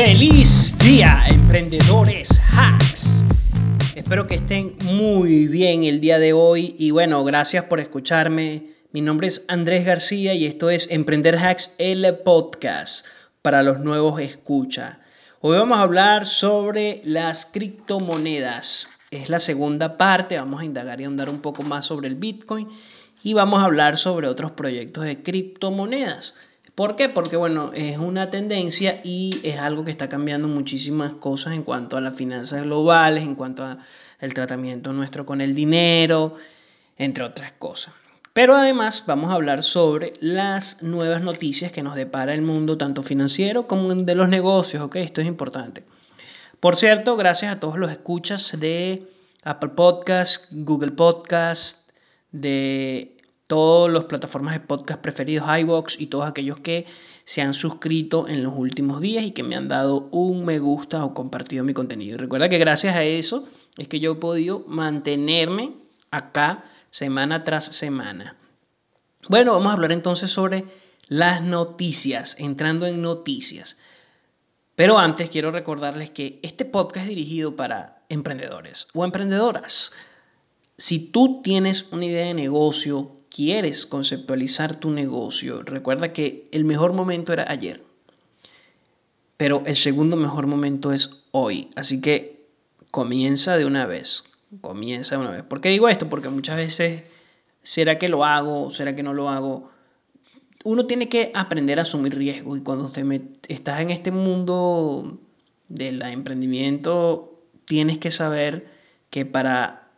Feliz 0.00 0.78
día, 0.78 1.24
emprendedores 1.26 2.40
hacks. 2.52 3.24
Espero 3.96 4.28
que 4.28 4.36
estén 4.36 4.76
muy 4.84 5.48
bien 5.48 5.82
el 5.82 6.00
día 6.00 6.20
de 6.20 6.32
hoy 6.32 6.76
y 6.78 6.92
bueno, 6.92 7.24
gracias 7.24 7.64
por 7.64 7.80
escucharme. 7.80 8.74
Mi 8.92 9.00
nombre 9.00 9.26
es 9.26 9.44
Andrés 9.48 9.84
García 9.84 10.34
y 10.34 10.46
esto 10.46 10.70
es 10.70 10.88
Emprender 10.92 11.36
Hacks, 11.36 11.74
el 11.78 12.16
podcast 12.18 13.06
para 13.42 13.64
los 13.64 13.80
nuevos 13.80 14.20
escucha. 14.20 15.00
Hoy 15.40 15.58
vamos 15.58 15.80
a 15.80 15.82
hablar 15.82 16.26
sobre 16.26 17.00
las 17.02 17.46
criptomonedas. 17.46 19.00
Es 19.10 19.28
la 19.28 19.40
segunda 19.40 19.98
parte, 19.98 20.38
vamos 20.38 20.60
a 20.60 20.64
indagar 20.64 21.00
y 21.00 21.06
ahondar 21.06 21.28
un 21.28 21.40
poco 21.40 21.64
más 21.64 21.86
sobre 21.86 22.06
el 22.06 22.14
Bitcoin 22.14 22.68
y 23.24 23.34
vamos 23.34 23.60
a 23.60 23.64
hablar 23.64 23.96
sobre 23.96 24.28
otros 24.28 24.52
proyectos 24.52 25.02
de 25.02 25.24
criptomonedas. 25.24 26.34
¿Por 26.78 26.94
qué? 26.94 27.08
Porque 27.08 27.36
bueno, 27.36 27.72
es 27.74 27.98
una 27.98 28.30
tendencia 28.30 29.00
y 29.02 29.40
es 29.42 29.58
algo 29.58 29.84
que 29.84 29.90
está 29.90 30.08
cambiando 30.08 30.46
muchísimas 30.46 31.12
cosas 31.12 31.54
en 31.54 31.64
cuanto 31.64 31.96
a 31.96 32.00
las 32.00 32.14
finanzas 32.14 32.62
globales, 32.62 33.24
en 33.24 33.34
cuanto 33.34 33.64
al 33.64 34.34
tratamiento 34.34 34.92
nuestro 34.92 35.26
con 35.26 35.40
el 35.40 35.56
dinero, 35.56 36.36
entre 36.96 37.24
otras 37.24 37.50
cosas. 37.50 37.94
Pero 38.32 38.54
además 38.54 39.02
vamos 39.08 39.32
a 39.32 39.34
hablar 39.34 39.64
sobre 39.64 40.12
las 40.20 40.84
nuevas 40.84 41.20
noticias 41.20 41.72
que 41.72 41.82
nos 41.82 41.96
depara 41.96 42.32
el 42.32 42.42
mundo, 42.42 42.78
tanto 42.78 43.02
financiero 43.02 43.66
como 43.66 43.92
de 43.92 44.14
los 44.14 44.28
negocios, 44.28 44.80
¿ok? 44.80 44.94
Esto 44.96 45.20
es 45.20 45.26
importante. 45.26 45.82
Por 46.60 46.76
cierto, 46.76 47.16
gracias 47.16 47.52
a 47.52 47.58
todos 47.58 47.76
los 47.76 47.90
escuchas 47.90 48.56
de 48.60 49.02
Apple 49.42 49.70
Podcast, 49.70 50.44
Google 50.52 50.92
Podcast, 50.92 51.90
de 52.30 53.17
todas 53.48 53.92
las 53.92 54.04
plataformas 54.04 54.54
de 54.54 54.60
podcast 54.60 55.00
preferidos, 55.00 55.48
iVoox 55.58 56.00
y 56.00 56.06
todos 56.06 56.26
aquellos 56.26 56.60
que 56.60 56.86
se 57.24 57.42
han 57.42 57.54
suscrito 57.54 58.28
en 58.28 58.44
los 58.44 58.54
últimos 58.56 59.00
días 59.00 59.24
y 59.24 59.32
que 59.32 59.42
me 59.42 59.56
han 59.56 59.68
dado 59.68 60.08
un 60.12 60.44
me 60.44 60.60
gusta 60.60 61.04
o 61.04 61.14
compartido 61.14 61.64
mi 61.64 61.74
contenido. 61.74 62.14
Y 62.14 62.18
recuerda 62.18 62.48
que 62.48 62.58
gracias 62.58 62.94
a 62.94 63.02
eso 63.02 63.48
es 63.76 63.88
que 63.88 64.00
yo 64.00 64.12
he 64.12 64.16
podido 64.16 64.64
mantenerme 64.68 65.72
acá 66.10 66.64
semana 66.90 67.42
tras 67.42 67.64
semana. 67.64 68.36
Bueno, 69.28 69.54
vamos 69.54 69.70
a 69.70 69.74
hablar 69.74 69.92
entonces 69.92 70.30
sobre 70.30 70.64
las 71.08 71.42
noticias, 71.42 72.36
entrando 72.38 72.86
en 72.86 73.00
noticias. 73.00 73.78
Pero 74.74 74.98
antes 74.98 75.30
quiero 75.30 75.50
recordarles 75.52 76.10
que 76.10 76.38
este 76.42 76.66
podcast 76.66 77.04
es 77.04 77.08
dirigido 77.08 77.56
para 77.56 78.04
emprendedores 78.10 78.88
o 78.92 79.04
emprendedoras. 79.04 79.92
Si 80.76 81.10
tú 81.10 81.40
tienes 81.42 81.86
una 81.92 82.04
idea 82.04 82.26
de 82.26 82.34
negocio, 82.34 83.17
quieres 83.38 83.86
conceptualizar 83.86 84.80
tu 84.80 84.90
negocio, 84.90 85.62
recuerda 85.62 86.12
que 86.12 86.48
el 86.50 86.64
mejor 86.64 86.92
momento 86.92 87.32
era 87.32 87.48
ayer, 87.48 87.84
pero 89.36 89.62
el 89.64 89.76
segundo 89.76 90.16
mejor 90.16 90.48
momento 90.48 90.92
es 90.92 91.22
hoy. 91.30 91.70
Así 91.76 92.00
que 92.00 92.48
comienza 92.90 93.56
de 93.56 93.64
una 93.64 93.86
vez, 93.86 94.24
comienza 94.60 95.14
de 95.14 95.20
una 95.20 95.30
vez. 95.30 95.44
¿Por 95.44 95.60
qué 95.60 95.68
digo 95.68 95.88
esto? 95.88 96.08
Porque 96.08 96.28
muchas 96.30 96.56
veces, 96.56 97.04
¿será 97.62 97.96
que 97.96 98.08
lo 98.08 98.24
hago? 98.24 98.72
¿Será 98.72 98.96
que 98.96 99.04
no 99.04 99.14
lo 99.14 99.28
hago? 99.28 99.70
Uno 100.64 100.86
tiene 100.86 101.08
que 101.08 101.30
aprender 101.32 101.78
a 101.78 101.82
asumir 101.82 102.16
riesgos 102.16 102.58
y 102.58 102.62
cuando 102.62 102.86
usted 102.86 103.06
estás 103.46 103.78
en 103.78 103.90
este 103.90 104.10
mundo 104.10 105.20
del 105.68 106.02
emprendimiento, 106.02 107.40
tienes 107.66 107.98
que 107.98 108.10
saber 108.10 108.68
que 109.10 109.24
para 109.24 109.92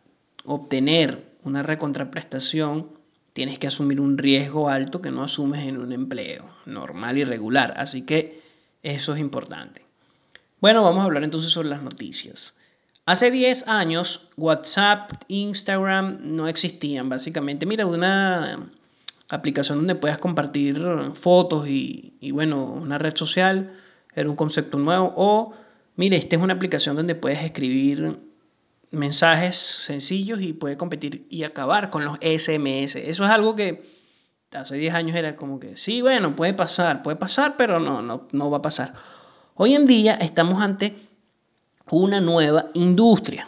obtener 0.44 1.24
una 1.42 1.62
recontraprestación, 1.62 2.99
tienes 3.32 3.58
que 3.58 3.66
asumir 3.66 4.00
un 4.00 4.18
riesgo 4.18 4.68
alto 4.68 5.00
que 5.00 5.10
no 5.10 5.22
asumes 5.22 5.64
en 5.66 5.78
un 5.78 5.92
empleo 5.92 6.44
normal 6.66 7.18
y 7.18 7.24
regular. 7.24 7.74
Así 7.76 8.02
que 8.02 8.42
eso 8.82 9.14
es 9.14 9.20
importante. 9.20 9.84
Bueno, 10.60 10.82
vamos 10.82 11.02
a 11.02 11.04
hablar 11.04 11.24
entonces 11.24 11.50
sobre 11.52 11.68
las 11.68 11.82
noticias. 11.82 12.56
Hace 13.06 13.30
10 13.30 13.66
años 13.66 14.28
WhatsApp, 14.36 15.12
Instagram 15.28 16.18
no 16.22 16.48
existían 16.48 17.08
básicamente. 17.08 17.66
Mira, 17.66 17.86
una 17.86 18.70
aplicación 19.28 19.78
donde 19.78 19.94
puedas 19.94 20.18
compartir 20.18 20.84
fotos 21.14 21.68
y, 21.68 22.14
y 22.20 22.30
bueno, 22.32 22.64
una 22.64 22.98
red 22.98 23.16
social 23.16 23.72
era 24.14 24.28
un 24.28 24.36
concepto 24.36 24.78
nuevo. 24.78 25.12
O, 25.16 25.54
mire, 25.96 26.16
esta 26.16 26.36
es 26.36 26.42
una 26.42 26.54
aplicación 26.54 26.96
donde 26.96 27.14
puedes 27.14 27.42
escribir 27.42 28.18
mensajes 28.90 29.56
sencillos 29.56 30.40
y 30.40 30.52
puede 30.52 30.76
competir 30.76 31.26
y 31.30 31.44
acabar 31.44 31.90
con 31.90 32.04
los 32.04 32.18
SMS. 32.18 32.96
Eso 32.96 33.24
es 33.24 33.30
algo 33.30 33.54
que 33.54 34.00
hace 34.52 34.76
10 34.76 34.94
años 34.94 35.16
era 35.16 35.36
como 35.36 35.60
que, 35.60 35.76
sí, 35.76 36.02
bueno, 36.02 36.34
puede 36.34 36.54
pasar, 36.54 37.02
puede 37.02 37.16
pasar, 37.16 37.56
pero 37.56 37.78
no, 37.78 38.02
no, 38.02 38.28
no 38.32 38.50
va 38.50 38.58
a 38.58 38.62
pasar. 38.62 38.94
Hoy 39.54 39.74
en 39.74 39.86
día 39.86 40.14
estamos 40.14 40.62
ante 40.62 40.96
una 41.90 42.20
nueva 42.20 42.70
industria. 42.74 43.46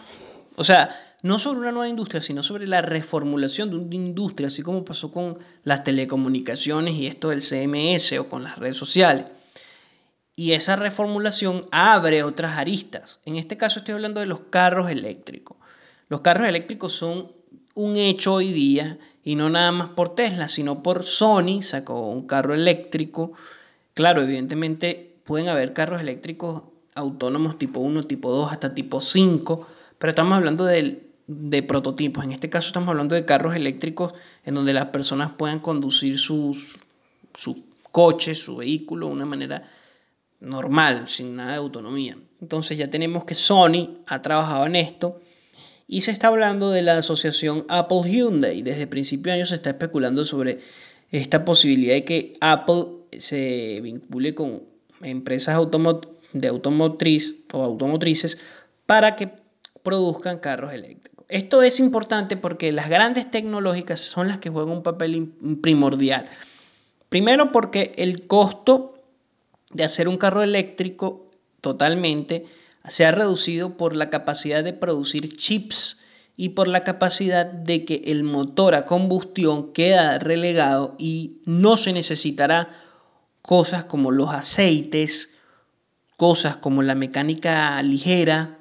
O 0.57 0.65
sea, 0.65 0.91
no 1.23 1.39
sobre 1.39 1.61
una 1.61 1.73
nueva 1.73 1.89
industria, 1.89 2.21
sino 2.21 2.43
sobre 2.43 2.67
la 2.67 2.83
reformulación 2.83 3.71
de 3.71 3.77
una 3.77 3.95
industria, 3.95 4.49
así 4.49 4.63
como 4.63 4.85
pasó 4.85 5.11
con 5.11 5.39
las 5.65 5.85
telecomunicaciones 5.85 6.95
y 6.95 7.07
esto 7.07 7.31
del 7.31 7.41
CMS 7.41 8.19
o 8.19 8.29
con 8.29 8.45
las 8.45 8.59
redes 8.59 8.77
sociales. 8.77 9.27
Y 10.35 10.53
esa 10.53 10.77
reformulación 10.77 11.67
abre 11.71 12.23
otras 12.23 12.57
aristas. 12.57 13.21
En 13.27 13.37
este 13.37 13.57
caso 13.57 13.81
estoy 13.81 13.95
hablando 13.95 14.21
de 14.21 14.27
los 14.27 14.41
carros 14.41 14.91
eléctricos. 14.91 15.59
Los 16.09 16.23
carros 16.23 16.49
eléctricos 16.49 16.95
son 16.95 17.33
un 17.75 17.97
hecho 17.97 18.35
hoy 18.35 18.53
día 18.53 18.99
y 19.25 19.35
no 19.37 19.51
nada 19.51 19.73
más 19.73 19.89
por 19.91 20.15
Tesla, 20.15 20.49
sino 20.49 20.83
por 20.83 21.05
Sony 21.05 21.63
sacó 21.63 22.09
un 22.09 22.27
carro 22.27 22.55
eléctrico. 22.55 23.33
Claro, 23.95 24.23
evidentemente 24.23 25.17
pueden 25.25 25.49
haber 25.49 25.73
carros 25.73 26.01
eléctricos 26.01 26.63
autónomos 26.95 27.59
tipo 27.59 27.81
1, 27.81 28.05
tipo 28.05 28.31
2, 28.31 28.53
hasta 28.53 28.75
tipo 28.75 29.01
5, 29.01 29.67
pero 29.99 30.11
estamos 30.11 30.37
hablando 30.37 30.65
de, 30.65 31.03
de 31.27 31.63
prototipos. 31.63 32.25
En 32.25 32.33
este 32.33 32.51
caso 32.51 32.69
estamos 32.69 32.89
hablando 32.89 33.15
de 33.15 33.25
carros 33.25 33.55
eléctricos 33.55 34.15
en 34.45 34.55
donde 34.55 34.73
las 34.73 34.87
personas 34.87 35.33
puedan 35.33 35.61
conducir 35.61 36.19
sus, 36.19 36.77
su 37.35 37.65
coche, 37.91 38.35
su 38.35 38.57
vehículo 38.57 39.07
de 39.07 39.13
una 39.13 39.27
manera 39.27 39.71
normal, 40.43 41.09
sin 41.09 41.37
nada 41.37 41.53
de 41.53 41.59
autonomía. 41.59 42.17
Entonces 42.41 42.77
ya 42.77 42.91
tenemos 42.91 43.25
que 43.25 43.35
Sony 43.35 44.03
ha 44.07 44.21
trabajado 44.21 44.67
en 44.67 44.77
esto 44.77 45.21
y 45.87 46.01
se 46.03 46.11
está 46.11 46.29
hablando 46.29 46.71
de 46.71 46.83
la 46.83 46.99
asociación 46.99 47.65
Apple 47.69 48.03
Hyundai. 48.11 48.63
Desde 48.63 48.87
principio 48.87 49.33
de 49.33 49.39
año 49.39 49.47
se 49.47 49.55
está 49.55 49.71
especulando 49.71 50.25
sobre 50.25 50.59
esta 51.11 51.45
posibilidad 51.45 51.95
de 51.95 52.05
que 52.05 52.33
Apple 52.41 52.85
se 53.19 53.81
vincule 53.83 54.35
con 54.35 54.63
empresas 55.03 55.57
de 56.33 56.49
automotriz 56.49 57.35
o 57.53 57.63
automotrices 57.63 58.39
para 58.87 59.17
que 59.17 59.31
produzcan 59.83 60.39
carros 60.39 60.73
eléctricos. 60.73 61.25
Esto 61.29 61.63
es 61.63 61.79
importante 61.81 62.37
porque 62.37 62.73
las 62.73 62.89
grandes 62.89 63.31
tecnológicas 63.31 64.01
son 64.01 64.29
las 64.29 64.39
que 64.39 64.51
juegan 64.51 64.77
un 64.77 64.83
papel 64.83 65.33
primordial. 65.63 66.29
Primero 67.09 67.53
porque 67.53 67.95
el 67.97 68.27
costo 68.27 68.95
de 69.73 69.85
hacer 69.85 70.09
un 70.09 70.19
carro 70.19 70.43
eléctrico 70.43 71.31
totalmente 71.61 72.47
se 72.89 73.07
ha 73.07 73.13
reducido 73.13 73.77
por 73.77 73.95
la 73.95 74.11
capacidad 74.11 74.65
de 74.65 74.73
producir 74.73 75.37
chips 75.37 76.03
y 76.37 76.51
por 76.51 76.67
la 76.67 76.81
capacidad 76.81 77.47
de 77.47 77.85
que 77.85 78.03
el 78.07 78.25
motor 78.25 78.75
a 78.75 78.85
combustión 78.85 79.73
queda 79.73 80.19
relegado 80.19 80.97
y 80.99 81.41
no 81.45 81.77
se 81.77 81.93
necesitará 81.93 82.71
cosas 83.43 83.85
como 83.85 84.11
los 84.11 84.31
aceites, 84.31 85.37
cosas 86.17 86.57
como 86.57 86.83
la 86.83 86.95
mecánica 86.95 87.81
ligera, 87.83 88.59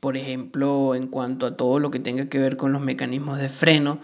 por 0.00 0.16
ejemplo, 0.16 0.94
en 0.94 1.06
cuanto 1.06 1.46
a 1.46 1.56
todo 1.56 1.78
lo 1.78 1.90
que 1.90 2.00
tenga 2.00 2.28
que 2.28 2.38
ver 2.38 2.56
con 2.56 2.72
los 2.72 2.82
mecanismos 2.82 3.38
de 3.38 3.48
freno, 3.48 4.00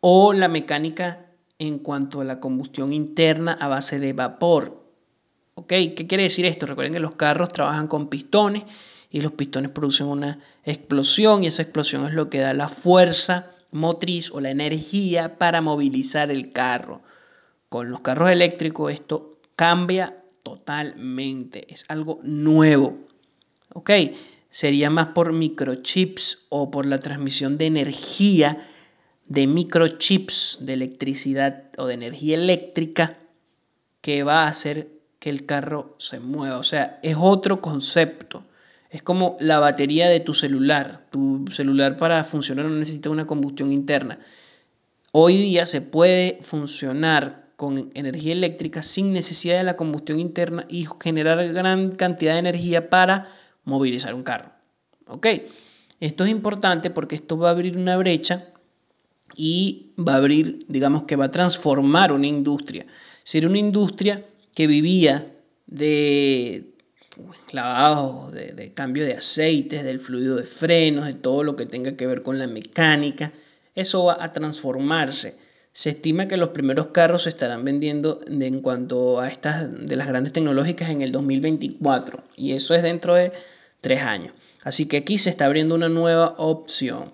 o 0.00 0.32
la 0.32 0.48
mecánica 0.48 1.26
en 1.58 1.78
cuanto 1.78 2.20
a 2.20 2.24
la 2.24 2.40
combustión 2.40 2.92
interna 2.92 3.56
a 3.60 3.68
base 3.68 3.98
de 3.98 4.12
vapor, 4.12 4.79
¿Qué 5.66 5.94
quiere 5.94 6.24
decir 6.24 6.46
esto? 6.46 6.66
Recuerden 6.66 6.92
que 6.92 7.00
los 7.00 7.14
carros 7.14 7.50
trabajan 7.50 7.88
con 7.88 8.08
pistones 8.08 8.64
y 9.10 9.20
los 9.20 9.32
pistones 9.32 9.70
producen 9.70 10.06
una 10.06 10.38
explosión 10.64 11.44
y 11.44 11.48
esa 11.48 11.62
explosión 11.62 12.06
es 12.06 12.14
lo 12.14 12.30
que 12.30 12.38
da 12.38 12.54
la 12.54 12.68
fuerza 12.68 13.50
motriz 13.72 14.30
o 14.30 14.40
la 14.40 14.50
energía 14.50 15.38
para 15.38 15.60
movilizar 15.60 16.30
el 16.30 16.52
carro. 16.52 17.02
Con 17.68 17.90
los 17.90 18.00
carros 18.00 18.30
eléctricos 18.30 18.92
esto 18.92 19.38
cambia 19.56 20.22
totalmente, 20.42 21.72
es 21.72 21.84
algo 21.88 22.20
nuevo. 22.22 22.98
¿Ok? 23.72 23.90
Sería 24.50 24.90
más 24.90 25.08
por 25.08 25.32
microchips 25.32 26.46
o 26.48 26.70
por 26.70 26.86
la 26.86 26.98
transmisión 26.98 27.56
de 27.56 27.66
energía 27.66 28.66
de 29.26 29.46
microchips 29.46 30.58
de 30.62 30.72
electricidad 30.72 31.70
o 31.78 31.86
de 31.86 31.94
energía 31.94 32.36
eléctrica 32.36 33.18
que 34.00 34.24
va 34.24 34.42
a 34.42 34.48
hacer 34.48 34.99
que 35.20 35.30
el 35.30 35.46
carro 35.46 35.94
se 35.98 36.18
mueva. 36.18 36.58
O 36.58 36.64
sea, 36.64 36.98
es 37.04 37.14
otro 37.16 37.60
concepto. 37.60 38.44
Es 38.88 39.02
como 39.04 39.36
la 39.38 39.60
batería 39.60 40.08
de 40.08 40.18
tu 40.18 40.34
celular. 40.34 41.06
Tu 41.10 41.44
celular 41.52 41.96
para 41.96 42.24
funcionar 42.24 42.64
no 42.66 42.74
necesita 42.74 43.10
una 43.10 43.26
combustión 43.26 43.70
interna. 43.70 44.18
Hoy 45.12 45.36
día 45.36 45.66
se 45.66 45.82
puede 45.82 46.38
funcionar 46.40 47.50
con 47.56 47.90
energía 47.94 48.32
eléctrica 48.32 48.82
sin 48.82 49.12
necesidad 49.12 49.58
de 49.58 49.64
la 49.64 49.76
combustión 49.76 50.18
interna 50.18 50.64
y 50.68 50.88
generar 51.00 51.46
gran 51.52 51.92
cantidad 51.92 52.32
de 52.32 52.38
energía 52.38 52.88
para 52.88 53.28
movilizar 53.64 54.14
un 54.14 54.22
carro. 54.22 54.50
¿Ok? 55.06 55.26
Esto 56.00 56.24
es 56.24 56.30
importante 56.30 56.88
porque 56.88 57.16
esto 57.16 57.36
va 57.36 57.48
a 57.48 57.52
abrir 57.52 57.76
una 57.76 57.98
brecha 57.98 58.46
y 59.36 59.92
va 59.98 60.14
a 60.14 60.16
abrir, 60.16 60.64
digamos 60.68 61.02
que 61.02 61.16
va 61.16 61.26
a 61.26 61.30
transformar 61.30 62.12
una 62.12 62.26
industria. 62.26 62.86
Ser 63.22 63.46
una 63.46 63.58
industria 63.58 64.24
que 64.54 64.66
vivía 64.66 65.26
de 65.66 66.64
lavado, 67.52 68.30
de, 68.30 68.52
de, 68.52 68.72
cambio 68.72 69.04
de 69.04 69.14
aceites, 69.14 69.84
del 69.84 70.00
fluido 70.00 70.36
de 70.36 70.44
frenos, 70.44 71.06
de 71.06 71.14
todo 71.14 71.42
lo 71.42 71.56
que 71.56 71.66
tenga 71.66 71.96
que 71.96 72.06
ver 72.06 72.22
con 72.22 72.38
la 72.38 72.46
mecánica, 72.46 73.32
eso 73.74 74.04
va 74.04 74.18
a 74.20 74.32
transformarse. 74.32 75.36
Se 75.72 75.90
estima 75.90 76.26
que 76.26 76.36
los 76.36 76.48
primeros 76.48 76.88
carros 76.88 77.22
se 77.24 77.28
estarán 77.28 77.64
vendiendo 77.64 78.20
en 78.28 78.60
cuanto 78.60 79.20
a 79.20 79.28
estas 79.28 79.86
de 79.86 79.96
las 79.96 80.08
grandes 80.08 80.32
tecnológicas 80.32 80.90
en 80.90 81.02
el 81.02 81.12
2024 81.12 82.24
y 82.36 82.52
eso 82.52 82.74
es 82.74 82.82
dentro 82.82 83.14
de 83.14 83.32
tres 83.80 84.02
años. 84.02 84.34
Así 84.62 84.86
que 84.88 84.98
aquí 84.98 85.18
se 85.18 85.30
está 85.30 85.46
abriendo 85.46 85.74
una 85.74 85.88
nueva 85.88 86.34
opción. 86.38 87.12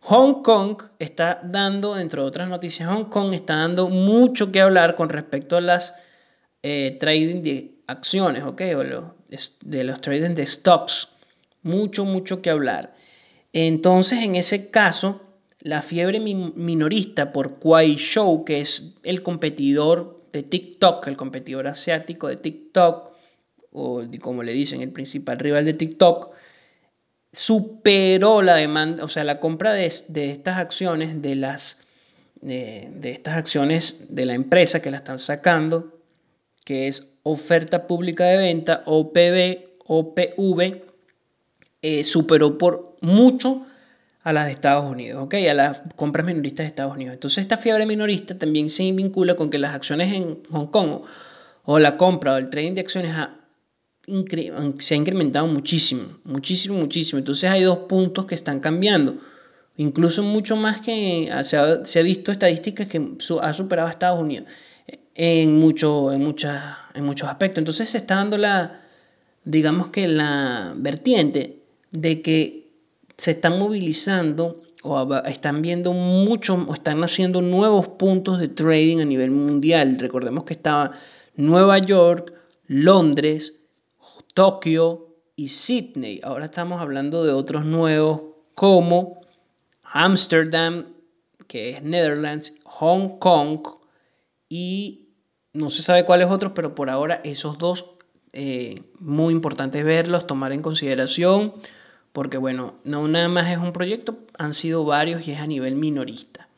Hong 0.00 0.42
Kong 0.42 0.82
está 0.98 1.40
dando, 1.44 1.98
entre 1.98 2.20
otras 2.20 2.48
noticias, 2.48 2.90
Hong 2.90 3.04
Kong 3.04 3.32
está 3.32 3.56
dando 3.56 3.88
mucho 3.88 4.52
que 4.52 4.60
hablar 4.60 4.96
con 4.96 5.08
respecto 5.08 5.56
a 5.56 5.62
las 5.62 5.94
eh, 6.66 6.96
trading 6.98 7.42
de 7.42 7.74
acciones, 7.86 8.42
¿ok? 8.42 8.62
O 8.74 9.14
de 9.60 9.84
los 9.84 10.00
trading 10.00 10.34
de 10.34 10.46
stocks. 10.46 11.10
Mucho, 11.62 12.06
mucho 12.06 12.40
que 12.40 12.48
hablar. 12.48 12.94
Entonces, 13.52 14.22
en 14.22 14.34
ese 14.34 14.70
caso, 14.70 15.20
la 15.60 15.82
fiebre 15.82 16.20
minorista 16.20 17.32
por 17.32 17.58
Kuai 17.58 17.96
Show, 17.96 18.46
que 18.46 18.62
es 18.62 18.94
el 19.02 19.22
competidor 19.22 20.24
de 20.32 20.42
TikTok, 20.42 21.06
el 21.06 21.18
competidor 21.18 21.68
asiático 21.68 22.28
de 22.28 22.36
TikTok, 22.36 23.12
o 23.72 24.02
como 24.22 24.42
le 24.42 24.52
dicen, 24.54 24.80
el 24.80 24.90
principal 24.90 25.38
rival 25.38 25.66
de 25.66 25.74
TikTok, 25.74 26.32
superó 27.30 28.40
la 28.40 28.56
demanda, 28.56 29.04
o 29.04 29.08
sea, 29.08 29.22
la 29.22 29.38
compra 29.38 29.74
de, 29.74 29.84
estas 29.84 30.56
acciones, 30.56 31.20
de 31.20 31.34
las 31.34 31.78
de, 32.40 32.90
estas 33.04 33.36
acciones 33.36 34.06
de 34.08 34.24
la 34.24 34.32
empresa 34.32 34.80
que 34.80 34.90
la 34.90 34.96
están 34.96 35.18
sacando, 35.18 35.93
que 36.64 36.88
es 36.88 37.14
oferta 37.22 37.86
pública 37.86 38.24
de 38.24 38.38
venta, 38.38 38.82
OPV, 38.86 39.74
OPV, 39.86 40.82
eh, 41.82 42.04
superó 42.04 42.56
por 42.58 42.96
mucho 43.00 43.66
a 44.22 44.32
las 44.32 44.46
de 44.46 44.52
Estados 44.52 44.90
Unidos, 44.90 45.22
¿ok? 45.22 45.34
A 45.50 45.54
las 45.54 45.82
compras 45.96 46.26
minoristas 46.26 46.64
de 46.64 46.68
Estados 46.68 46.94
Unidos. 46.94 47.12
Entonces 47.12 47.42
esta 47.42 47.58
fiebre 47.58 47.84
minorista 47.84 48.38
también 48.38 48.70
se 48.70 48.90
vincula 48.92 49.36
con 49.36 49.50
que 49.50 49.58
las 49.58 49.74
acciones 49.74 50.12
en 50.12 50.42
Hong 50.50 50.68
Kong 50.68 51.02
o 51.64 51.78
la 51.78 51.98
compra 51.98 52.34
o 52.34 52.36
el 52.38 52.48
trading 52.48 52.72
de 52.72 52.80
acciones 52.80 53.14
se 54.78 54.94
ha 54.94 54.96
incrementado 54.96 55.46
muchísimo, 55.46 56.04
muchísimo, 56.24 56.78
muchísimo. 56.78 57.18
Entonces 57.18 57.50
hay 57.50 57.62
dos 57.62 57.80
puntos 57.80 58.24
que 58.24 58.34
están 58.34 58.60
cambiando. 58.60 59.18
Incluso 59.76 60.22
mucho 60.22 60.56
más 60.56 60.80
que 60.80 61.30
se 61.44 61.56
ha, 61.58 61.84
se 61.84 61.98
ha 61.98 62.02
visto 62.02 62.32
estadísticas 62.32 62.86
que 62.86 63.16
ha 63.42 63.54
superado 63.54 63.88
a 63.88 63.90
Estados 63.90 64.20
Unidos 64.20 64.46
en, 65.14 65.58
mucho, 65.58 66.12
en, 66.12 66.22
muchas, 66.22 66.62
en 66.94 67.04
muchos 67.04 67.28
aspectos. 67.28 67.58
Entonces 67.58 67.88
se 67.88 67.98
está 67.98 68.16
dando 68.16 68.38
la, 68.38 68.82
digamos 69.44 69.88
que 69.88 70.08
la 70.08 70.72
vertiente 70.76 71.60
de 71.90 72.22
que 72.22 72.72
se 73.16 73.32
están 73.32 73.58
movilizando 73.58 74.62
o 74.82 75.14
están 75.24 75.62
viendo 75.62 75.94
mucho, 75.94 76.54
o 76.68 76.74
están 76.74 77.02
haciendo 77.02 77.40
nuevos 77.40 77.88
puntos 77.88 78.38
de 78.38 78.48
trading 78.48 78.98
a 79.00 79.04
nivel 79.06 79.30
mundial. 79.30 79.96
Recordemos 79.98 80.44
que 80.44 80.52
estaba 80.52 80.92
Nueva 81.36 81.78
York, 81.78 82.34
Londres, 82.66 83.54
Tokio 84.34 85.16
y 85.36 85.48
Sydney. 85.48 86.20
Ahora 86.22 86.46
estamos 86.46 86.82
hablando 86.82 87.24
de 87.24 87.32
otros 87.32 87.64
nuevos 87.64 88.22
como 88.54 89.20
Amsterdam, 89.82 90.86
que 91.46 91.70
es 91.70 91.82
Netherlands, 91.82 92.52
Hong 92.64 93.18
Kong 93.18 93.60
y 94.48 95.03
no 95.54 95.70
se 95.70 95.82
sabe 95.82 96.04
cuáles 96.04 96.28
otros, 96.28 96.52
pero 96.54 96.74
por 96.74 96.90
ahora 96.90 97.20
esos 97.24 97.58
dos 97.58 97.86
eh, 98.32 98.82
muy 98.98 99.32
importantes 99.32 99.84
verlos, 99.84 100.26
tomar 100.26 100.52
en 100.52 100.60
consideración, 100.60 101.54
porque 102.12 102.36
bueno, 102.36 102.74
no 102.84 103.08
nada 103.08 103.28
más 103.28 103.50
es 103.50 103.58
un 103.58 103.72
proyecto, 103.72 104.18
han 104.36 104.52
sido 104.52 104.84
varios 104.84 105.26
y 105.26 105.30
es 105.32 105.40
a 105.40 105.46
nivel 105.46 105.76
minorista. 105.76 106.48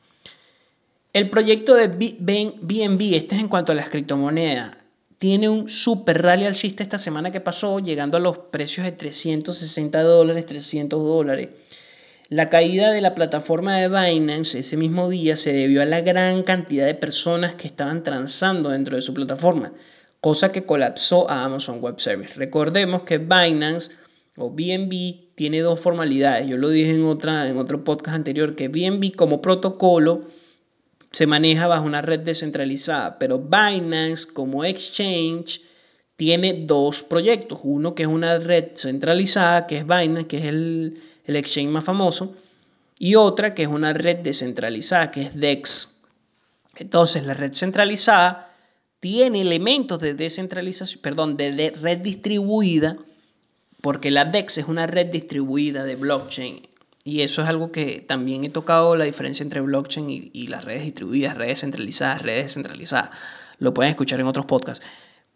El 1.13 1.31
proyecto 1.31 1.75
de 1.75 1.89
BNB, 1.89 3.15
este 3.15 3.37
es 3.37 3.41
en 3.41 3.49
cuanto 3.49 3.73
a 3.73 3.75
las 3.75 3.91
criptomonedas, 3.91 4.77
tiene 5.19 5.49
un 5.49 5.69
super 5.69 6.23
rally 6.23 6.45
alcista 6.45 6.83
esta 6.83 6.99
semana 6.99 7.31
que 7.31 7.41
pasó, 7.41 7.79
llegando 7.79 8.17
a 8.17 8.21
los 8.21 8.39
precios 8.39 8.85
de 8.85 8.93
360 8.93 10.03
dólares, 10.03 10.45
300 10.45 11.03
dólares. 11.03 11.49
La 12.28 12.50
caída 12.50 12.90
de 12.90 13.00
la 13.00 13.14
plataforma 13.14 13.78
de 13.78 13.88
Binance 13.88 14.58
ese 14.58 14.76
mismo 14.76 15.08
día 15.08 15.37
se 15.37 15.52
debió 15.52 15.81
a 15.81 15.84
la 15.84 16.00
gran 16.00 16.43
cantidad 16.43 16.84
de 16.84 16.94
personas 16.94 17.55
que 17.55 17.69
estaban 17.69 18.02
transando 18.02 18.70
dentro 18.70 18.96
de 18.96 19.02
su 19.02 19.14
plataforma, 19.14 19.73
cosa 20.20 20.50
que 20.50 20.64
colapsó 20.64 21.31
a 21.31 21.44
Amazon 21.44 21.81
Web 21.81 22.00
Service. 22.00 22.34
Recordemos 22.34 23.02
que 23.02 23.19
Binance 23.19 23.93
o 24.37 24.50
BNB 24.50 25.37
tiene 25.37 25.61
dos 25.61 25.78
formalidades. 25.78 26.49
Yo 26.49 26.56
lo 26.56 26.69
dije 26.69 26.96
en, 26.96 27.05
otra, 27.05 27.49
en 27.49 27.58
otro 27.58 27.84
podcast 27.84 28.17
anterior, 28.17 28.56
que 28.56 28.67
BNB 28.67 29.14
como 29.14 29.40
protocolo 29.40 30.25
se 31.12 31.28
maneja 31.28 31.69
bajo 31.69 31.87
una 31.87 32.02
red 32.02 32.19
descentralizada, 32.20 33.20
pero 33.20 33.38
Binance 33.38 34.26
como 34.32 34.64
exchange 34.64 35.61
tiene 36.17 36.64
dos 36.67 37.05
proyectos. 37.05 37.61
Uno 37.62 37.94
que 37.94 38.02
es 38.02 38.08
una 38.08 38.40
red 38.40 38.70
centralizada, 38.75 39.69
que 39.69 39.78
es 39.78 39.87
Binance, 39.87 40.26
que 40.26 40.38
es 40.38 40.44
el, 40.46 40.99
el 41.26 41.37
exchange 41.37 41.70
más 41.70 41.84
famoso, 41.84 42.34
y 42.99 43.14
otra 43.14 43.55
que 43.55 43.62
es 43.62 43.69
una 43.69 43.93
red 43.93 44.19
descentralizada, 44.19 45.11
que 45.11 45.23
es 45.23 45.38
DEX. 45.38 46.02
Entonces, 46.76 47.25
la 47.25 47.34
red 47.34 47.52
centralizada 47.52 48.55
tiene 49.00 49.43
elementos 49.43 49.99
de 50.00 50.14
descentralización, 50.14 51.00
perdón, 51.02 51.37
de, 51.37 51.75
red 51.81 51.99
distribuida, 51.99 52.96
porque 53.81 54.11
la 54.11 54.25
DEX 54.25 54.58
es 54.58 54.69
una 54.69 54.87
red 54.87 55.06
distribuida 55.06 55.84
de 55.84 55.96
blockchain. 55.96 56.67
Y 57.05 57.20
eso 57.20 57.43
es 57.43 57.49
algo 57.49 57.70
que 57.70 58.00
también 58.00 58.44
he 58.44 58.49
tocado 58.49 58.96
la 58.96 59.05
diferencia 59.05 59.44
entre 59.44 59.61
blockchain 59.61 60.31
y, 60.32 60.46
las 60.49 60.64
redes 60.64 60.82
distribuidas, 60.82 61.37
redes 61.37 61.61
centralizadas, 61.61 62.23
redes 62.23 62.46
descentralizadas. 62.46 63.11
Lo 63.59 63.73
pueden 63.73 63.90
escuchar 63.90 64.18
en 64.18 64.26
otros 64.26 64.47
podcasts. 64.47 64.85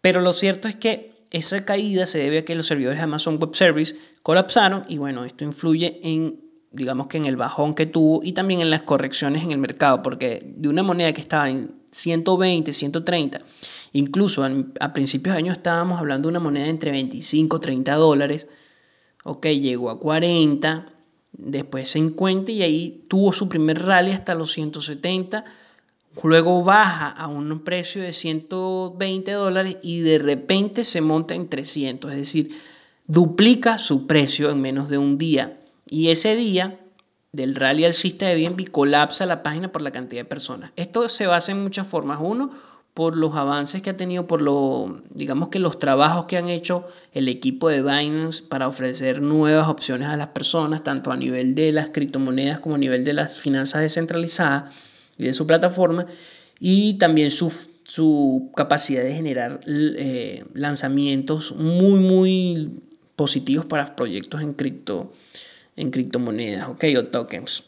Pero 0.01 0.19
lo 0.19 0.33
cierto 0.33 0.67
es 0.67 0.75
que 0.75 1.10
esa 1.31 1.63
caída 1.63 2.05
se 2.07 2.19
debe 2.19 2.39
a 2.39 2.45
que 2.45 2.55
los 2.55 2.67
servidores 2.67 2.99
de 2.99 3.03
Amazon 3.03 3.37
Web 3.39 3.55
Service 3.55 3.95
colapsaron 4.21 4.85
y 4.87 4.97
bueno, 4.97 5.23
esto 5.23 5.43
influye 5.45 5.99
en, 6.03 6.41
digamos 6.71 7.07
que 7.07 7.17
en 7.17 7.25
el 7.25 7.37
bajón 7.37 7.73
que 7.73 7.85
tuvo 7.85 8.21
y 8.23 8.33
también 8.33 8.61
en 8.61 8.69
las 8.69 8.83
correcciones 8.83 9.43
en 9.43 9.51
el 9.51 9.57
mercado, 9.57 10.03
porque 10.03 10.43
de 10.45 10.69
una 10.69 10.83
moneda 10.83 11.13
que 11.13 11.21
estaba 11.21 11.49
en 11.49 11.73
120, 11.91 12.73
130, 12.73 13.39
incluso 13.93 14.45
a 14.79 14.93
principios 14.93 15.35
de 15.35 15.39
año 15.39 15.53
estábamos 15.53 15.99
hablando 15.99 16.27
de 16.27 16.31
una 16.31 16.39
moneda 16.39 16.67
entre 16.67 16.91
25, 16.91 17.59
30 17.59 17.95
dólares, 17.95 18.47
ok, 19.23 19.47
llegó 19.47 19.89
a 19.89 19.99
40 19.99 20.93
después 21.31 21.89
50 21.89 22.51
y 22.51 22.63
ahí 22.63 23.05
tuvo 23.07 23.33
su 23.33 23.47
primer 23.49 23.81
rally 23.83 24.11
hasta 24.11 24.35
los 24.35 24.51
170, 24.51 25.45
luego 26.23 26.63
baja 26.63 27.09
a 27.09 27.27
un 27.27 27.59
precio 27.63 28.01
de 28.01 28.13
120 28.13 29.31
dólares 29.31 29.77
y 29.81 30.01
de 30.01 30.19
repente 30.19 30.83
se 30.83 31.01
monta 31.01 31.35
en 31.35 31.49
300, 31.49 32.11
es 32.11 32.17
decir, 32.17 32.57
duplica 33.07 33.77
su 33.77 34.07
precio 34.07 34.49
en 34.51 34.61
menos 34.61 34.89
de 34.89 34.97
un 34.97 35.17
día. 35.17 35.59
Y 35.89 36.09
ese 36.09 36.35
día 36.35 36.79
del 37.31 37.55
rally 37.55 37.85
alcista 37.85 38.27
de 38.27 38.35
BNB 38.35 38.69
colapsa 38.71 39.25
la 39.25 39.43
página 39.43 39.71
por 39.71 39.81
la 39.81 39.91
cantidad 39.91 40.21
de 40.21 40.25
personas. 40.25 40.71
Esto 40.75 41.07
se 41.09 41.27
basa 41.27 41.51
en 41.51 41.63
muchas 41.63 41.87
formas. 41.87 42.19
Uno, 42.21 42.51
por 42.93 43.15
los 43.15 43.35
avances 43.35 43.81
que 43.81 43.89
ha 43.89 43.97
tenido, 43.97 44.27
por 44.27 44.41
lo, 44.41 45.01
digamos 45.09 45.49
que 45.49 45.59
los 45.59 45.79
trabajos 45.79 46.25
que 46.25 46.37
han 46.37 46.49
hecho 46.49 46.87
el 47.13 47.29
equipo 47.29 47.69
de 47.69 47.81
Binance 47.81 48.43
para 48.43 48.67
ofrecer 48.67 49.21
nuevas 49.21 49.69
opciones 49.69 50.09
a 50.09 50.17
las 50.17 50.27
personas, 50.27 50.83
tanto 50.83 51.11
a 51.11 51.17
nivel 51.17 51.55
de 51.55 51.71
las 51.71 51.89
criptomonedas 51.89 52.59
como 52.59 52.75
a 52.75 52.77
nivel 52.77 53.05
de 53.05 53.13
las 53.13 53.37
finanzas 53.37 53.81
descentralizadas 53.81 54.73
de 55.25 55.33
su 55.33 55.47
plataforma, 55.47 56.05
y 56.59 56.95
también 56.95 57.31
su, 57.31 57.51
su 57.83 58.51
capacidad 58.55 59.03
de 59.03 59.13
generar 59.13 59.61
eh, 59.67 60.45
lanzamientos 60.53 61.55
muy, 61.55 61.99
muy 61.99 62.69
positivos 63.15 63.65
para 63.65 63.95
proyectos 63.95 64.41
en, 64.41 64.53
cripto, 64.53 65.13
en 65.75 65.91
criptomonedas, 65.91 66.69
¿ok? 66.69 66.85
O 66.97 67.05
tokens. 67.05 67.63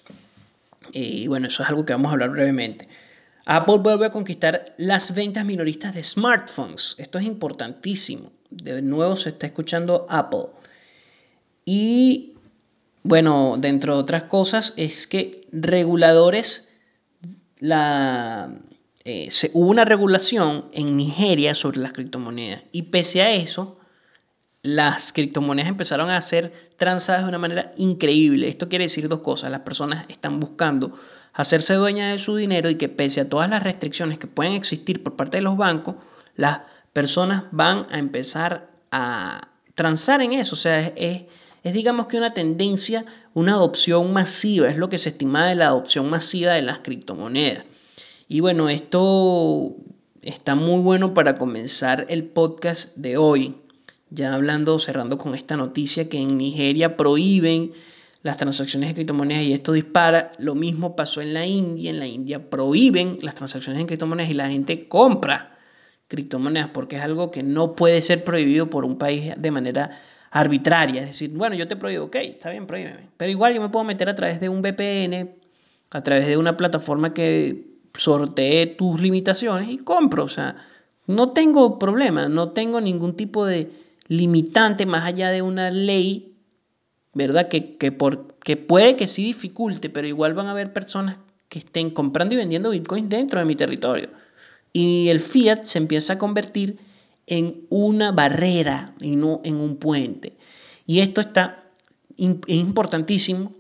Y 0.92 1.28
bueno, 1.28 1.48
eso 1.48 1.64
es 1.64 1.70
algo 1.70 1.86
que 1.86 1.94
vamos 1.94 2.10
a 2.10 2.14
hablar 2.14 2.30
brevemente. 2.30 2.88
Apple 3.46 3.80
vuelve 3.80 4.06
a 4.06 4.12
conquistar 4.12 4.74
las 4.78 5.14
ventas 5.14 5.44
minoristas 5.46 5.94
de 5.94 6.04
smartphones. 6.04 6.96
Esto 6.98 7.18
es 7.18 7.26
importantísimo. 7.26 8.32
De 8.50 8.82
nuevo 8.82 9.18
se 9.18 9.30
está 9.30 9.48
escuchando 9.48 10.06
Apple. 10.10 10.46
Y 11.66 12.34
bueno, 13.04 13.58
dentro 13.58 13.96
de 13.96 14.02
otras 14.02 14.24
cosas, 14.24 14.74
es 14.78 15.08
que 15.08 15.42
reguladores, 15.52 16.70
la, 17.64 18.50
eh, 19.06 19.32
se, 19.32 19.50
hubo 19.54 19.70
una 19.70 19.86
regulación 19.86 20.66
en 20.74 20.98
Nigeria 20.98 21.56
sobre 21.56 21.80
las 21.80 21.94
criptomonedas 21.94 22.62
y 22.74 22.84
pese 22.84 23.22
a 23.22 23.32
eso, 23.32 23.80
las 24.64 25.14
criptomonedas 25.14 25.70
empezaron 25.70 26.10
a 26.10 26.22
ser 26.22 26.52
transadas 26.76 27.22
de 27.22 27.30
una 27.30 27.38
manera 27.38 27.72
increíble. 27.78 28.50
Esto 28.50 28.68
quiere 28.68 28.84
decir 28.84 29.08
dos 29.08 29.22
cosas. 29.22 29.50
Las 29.50 29.62
personas 29.62 30.06
están 30.10 30.42
buscando 30.42 31.00
hacerse 31.32 31.76
dueñas 31.76 32.12
de 32.12 32.18
su 32.18 32.36
dinero 32.36 32.70
y 32.70 32.76
que 32.76 32.90
pese 32.90 33.22
a 33.22 33.30
todas 33.30 33.50
las 33.50 33.64
restricciones 33.64 34.18
que 34.18 34.28
pueden 34.28 34.54
existir 34.54 35.02
por 35.02 35.16
parte 35.16 35.38
de 35.38 35.44
los 35.44 35.56
bancos, 35.56 35.96
las 36.36 36.64
personas 36.92 37.46
van 37.52 37.88
a 37.92 37.98
empezar 37.98 38.72
a 38.92 39.48
transar 39.74 40.22
en 40.22 40.34
eso. 40.34 40.56
O 40.56 40.58
sea, 40.58 40.82
es, 40.82 40.92
es, 40.98 41.24
digamos 41.72 42.08
que 42.08 42.18
una 42.18 42.34
tendencia, 42.34 43.06
una 43.34 43.54
adopción 43.54 44.12
masiva. 44.12 44.68
Es 44.68 44.78
lo 44.78 44.90
que 44.90 44.98
se 44.98 45.10
estima 45.10 45.48
de 45.48 45.56
la 45.56 45.68
adopción 45.68 46.10
masiva 46.10 46.54
de 46.54 46.62
las 46.62 46.80
criptomonedas. 46.80 47.64
Y 48.28 48.42
bueno, 48.42 48.68
esto 48.68 49.76
está 50.22 50.56
muy 50.56 50.82
bueno 50.82 51.14
para 51.14 51.38
comenzar 51.38 52.06
el 52.10 52.26
podcast 52.26 52.96
de 52.98 53.16
hoy. 53.16 53.56
Ya 54.10 54.34
hablando, 54.34 54.78
cerrando 54.80 55.18
con 55.18 55.36
esta 55.36 55.56
noticia 55.56 56.10
que 56.10 56.20
en 56.20 56.38
Nigeria 56.38 56.98
prohíben 56.98 57.72
las 58.24 58.38
transacciones 58.38 58.90
de 58.90 58.96
criptomonedas 58.96 59.44
y 59.44 59.54
esto 59.54 59.72
dispara. 59.72 60.32
Lo 60.40 60.56
mismo 60.56 60.96
pasó 60.96 61.22
en 61.22 61.34
la 61.34 61.46
India. 61.46 61.90
En 61.90 62.00
la 62.00 62.08
India 62.08 62.50
prohíben 62.50 63.20
las 63.22 63.36
transacciones 63.36 63.80
en 63.80 63.88
criptomonedas 63.88 64.32
y 64.32 64.34
la 64.34 64.50
gente 64.50 64.88
compra 64.88 65.58
criptomonedas 66.08 66.70
porque 66.70 66.98
es 66.98 67.02
algo 67.02 67.32
que 67.32 67.44
no 67.44 67.76
puede 67.76 68.02
ser 68.02 68.24
prohibido 68.24 68.70
por 68.70 68.86
un 68.86 68.98
país 68.98 69.34
de 69.38 69.52
manera 69.52 69.92
arbitraria. 70.34 71.02
Es 71.02 71.08
decir, 71.08 71.30
bueno, 71.30 71.56
yo 71.56 71.68
te 71.68 71.76
prohíbo, 71.76 72.06
ok, 72.06 72.16
está 72.16 72.50
bien, 72.50 72.66
prohíbeme. 72.66 73.08
Pero 73.18 73.32
igual 73.32 73.54
yo 73.54 73.62
me 73.62 73.70
puedo 73.70 73.86
meter 73.86 74.10
a 74.10 74.16
través 74.16 74.40
de 74.40 74.50
un 74.50 74.64
VPN, 74.64 75.30
a 75.92 76.02
través 76.02 76.28
de 76.28 76.38
una 76.38 76.58
plataforma 76.58 77.14
que 77.14 77.68
sortee 77.94 78.66
tus 78.66 79.00
limitaciones 79.00 79.70
y 79.70 79.78
compro. 79.78 80.24
O 80.24 80.30
sea, 80.30 80.56
no 81.06 81.30
tengo 81.34 81.78
problema, 81.78 82.28
no 82.30 82.50
tengo 82.50 82.82
ningún 82.82 83.16
tipo 83.16 83.46
de 83.46 83.70
limitante 84.08 84.88
más 84.88 85.04
allá 85.04 85.30
de 85.30 85.44
una 85.44 85.70
ley, 85.70 86.36
¿verdad? 87.14 87.48
Que, 87.48 87.78
que, 87.78 87.92
por, 87.92 88.34
que 88.40 88.58
puede 88.58 88.96
que 88.96 89.06
sí 89.06 89.26
dificulte, 89.26 89.92
pero 89.92 90.08
igual 90.08 90.34
van 90.34 90.48
a 90.48 90.52
haber 90.52 90.74
personas 90.74 91.18
que 91.48 91.60
estén 91.60 91.92
comprando 91.92 92.34
y 92.34 92.40
vendiendo 92.40 92.72
bitcoins 92.72 93.08
dentro 93.08 93.40
de 93.40 93.46
mi 93.46 93.56
territorio. 93.56 94.10
Y 94.74 95.10
el 95.10 95.20
fiat 95.20 95.62
se 95.62 95.78
empieza 95.78 96.14
a 96.14 96.18
convertir 96.18 96.80
en 97.28 97.66
una 97.70 98.12
barrera 98.12 98.94
y 99.00 99.16
no 99.16 99.42
en 99.44 99.56
un 99.56 99.78
puente. 99.78 100.38
Y 100.86 101.00
esto 101.00 101.22
está 101.22 101.64
es 102.18 102.38
importantísimo 102.48 103.54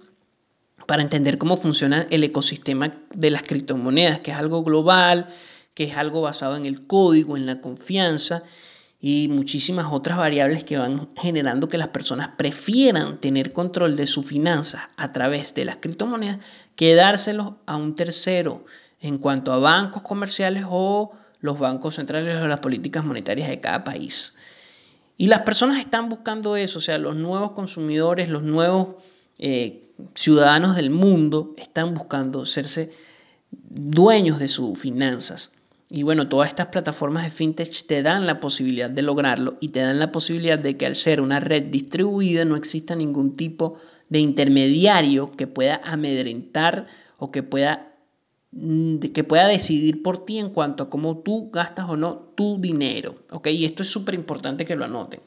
para 0.86 1.01
entender 1.01 1.38
cómo 1.38 1.58
funciona 1.58 2.08
el 2.10 2.24
ecosistema 2.24 2.91
de 3.13 3.29
las 3.29 3.43
criptomonedas, 3.43 4.20
que 4.20 4.32
es 4.32 4.38
algo 4.38 4.63
global, 4.63 5.29
que 5.74 5.86
es 5.86 5.98
algo 5.98 6.22
basado 6.22 6.55
en 6.55 6.65
el 6.65 6.86
código, 6.86 7.38
en 7.38 7.46
la 7.46 7.62
confianza 7.62 8.43
y 9.00 9.27
muchísimas 9.27 9.88
otras 9.91 10.17
variables 10.17 10.63
que 10.63 10.77
van 10.77 11.10
generando 11.15 11.67
que 11.67 11.77
las 11.77 11.89
personas 11.89 12.29
prefieran 12.38 13.20
tener 13.20 13.51
control 13.51 13.96
de 13.96 14.08
sus 14.08 14.25
finanzas 14.25 14.89
a 14.98 15.12
través 15.12 15.53
de 15.53 15.65
las 15.65 15.77
criptomonedas 15.77 16.39
que 16.75 16.96
dárselos 16.96 17.53
a 17.65 17.75
un 17.75 17.96
tercero 17.96 18.65
en 19.01 19.17
cuanto 19.17 19.51
a 19.51 19.58
bancos 19.58 20.03
comerciales 20.03 20.65
o 20.70 21.12
los 21.44 21.60
bancos 21.60 21.96
centrales 21.96 22.38
o 22.38 22.48
las 22.48 22.60
políticas 22.60 23.04
monetarias 23.04 23.50
de 23.50 23.60
cada 23.60 23.84
país. 23.84 24.38
Y 25.18 25.28
las 25.28 25.42
personas 25.42 25.78
están 25.80 26.10
buscando 26.10 26.56
eso, 26.56 26.80
o 26.80 26.82
sea, 26.82 26.98
los 26.98 27.16
nuevos 27.16 27.52
consumidores, 27.52 28.30
los 28.30 28.44
nuevos 28.44 28.96
eh, 29.38 29.92
ciudadanos 30.16 30.76
del 30.76 30.90
mundo 30.90 31.54
están 31.58 31.94
buscando 31.94 32.42
hacerse 32.42 32.94
dueños 33.52 34.40
de 34.40 34.48
sus 34.48 34.80
finanzas. 34.80 35.60
Y 35.90 36.04
bueno, 36.04 36.30
todas 36.30 36.48
estas 36.48 36.68
plataformas 36.68 37.26
de 37.26 37.30
fintech 37.30 37.86
te 37.86 38.02
dan 38.02 38.26
la 38.26 38.40
posibilidad 38.40 38.90
de 38.90 39.02
lograrlo 39.02 39.58
y 39.60 39.68
te 39.68 39.82
dan 39.82 40.00
la 40.00 40.14
posibilidad 40.14 40.58
de 40.58 40.78
que 40.78 40.86
al 40.86 40.96
ser 40.96 41.20
una 41.20 41.42
red 41.42 41.64
distribuida 41.64 42.46
no 42.46 42.56
exista 42.56 42.96
ningún 42.96 43.36
tipo 43.36 43.78
de 44.08 44.20
intermediario 44.20 45.34
que 45.34 45.46
pueda 45.46 45.82
amedrentar 45.84 46.88
o 47.18 47.32
que 47.32 47.44
pueda, 47.44 47.93
que 49.13 49.24
pueda 49.24 49.48
decidir 49.48 50.03
por 50.03 50.25
ti 50.25 50.38
en 50.38 50.50
cuanto 50.50 50.83
a 50.83 50.89
cómo 50.89 51.17
tú 51.17 51.50
gastas 51.51 51.89
o 51.89 51.98
no 51.98 52.15
tu 52.36 52.60
dinero. 52.60 53.15
¿ok? 53.31 53.48
Y 53.48 53.65
esto 53.65 53.83
es 53.83 53.89
súper 53.89 54.13
importante 54.15 54.65
que 54.65 54.75
lo 54.75 54.86
anoten. 54.86 55.22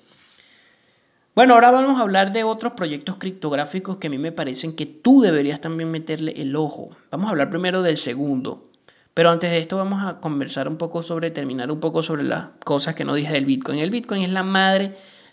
Bueno, 1.34 1.52
ahora 1.52 1.70
vamos 1.70 1.98
a 1.98 2.02
hablar 2.02 2.32
de 2.32 2.44
otros 2.44 2.72
proyectos 2.72 3.16
criptográficos 3.16 3.98
que 3.98 4.06
a 4.06 4.10
mí 4.10 4.16
me 4.16 4.32
parecen 4.32 4.74
que 4.74 4.86
tú 4.86 5.20
deberías 5.20 5.60
también 5.60 5.90
meterle 5.90 6.32
el 6.40 6.56
ojo. 6.56 6.96
Vamos 7.10 7.26
a 7.26 7.30
hablar 7.32 7.50
primero 7.50 7.82
del 7.82 7.98
segundo, 7.98 8.70
pero 9.12 9.30
antes 9.30 9.50
de 9.50 9.58
esto 9.58 9.76
vamos 9.76 10.02
a 10.06 10.18
conversar 10.20 10.66
un 10.66 10.78
poco 10.78 11.02
sobre, 11.02 11.30
terminar 11.30 11.70
un 11.70 11.78
poco 11.78 12.02
sobre 12.02 12.22
las 12.22 12.48
cosas 12.64 12.94
que 12.94 13.04
no 13.04 13.12
dije 13.12 13.34
del 13.34 13.44
Bitcoin. 13.44 13.80
El 13.80 13.90
Bitcoin 13.90 14.22
es 14.22 14.30
la 14.30 14.44
madre 14.44 14.92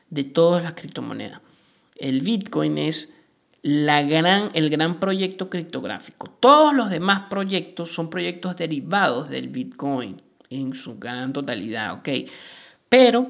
de 0.09 0.25
todas 0.25 0.61
las 0.61 0.73
criptomonedas. 0.73 1.39
El 1.95 2.19
Bitcoin 2.19 2.77
es 2.79 3.15
la 3.63 4.03
gran, 4.03 4.51
el 4.53 4.69
gran 4.69 4.99
proyecto 4.99 5.49
criptográfico. 5.49 6.29
Todos 6.39 6.75
los 6.75 6.89
demás 6.89 7.21
proyectos 7.29 7.93
son 7.93 8.09
proyectos 8.09 8.57
derivados 8.57 9.29
del 9.29 9.47
Bitcoin 9.47 10.21
en 10.49 10.75
su 10.75 10.99
gran 10.99 11.31
totalidad, 11.31 11.93
¿ok? 11.93 12.09
Pero 12.89 13.29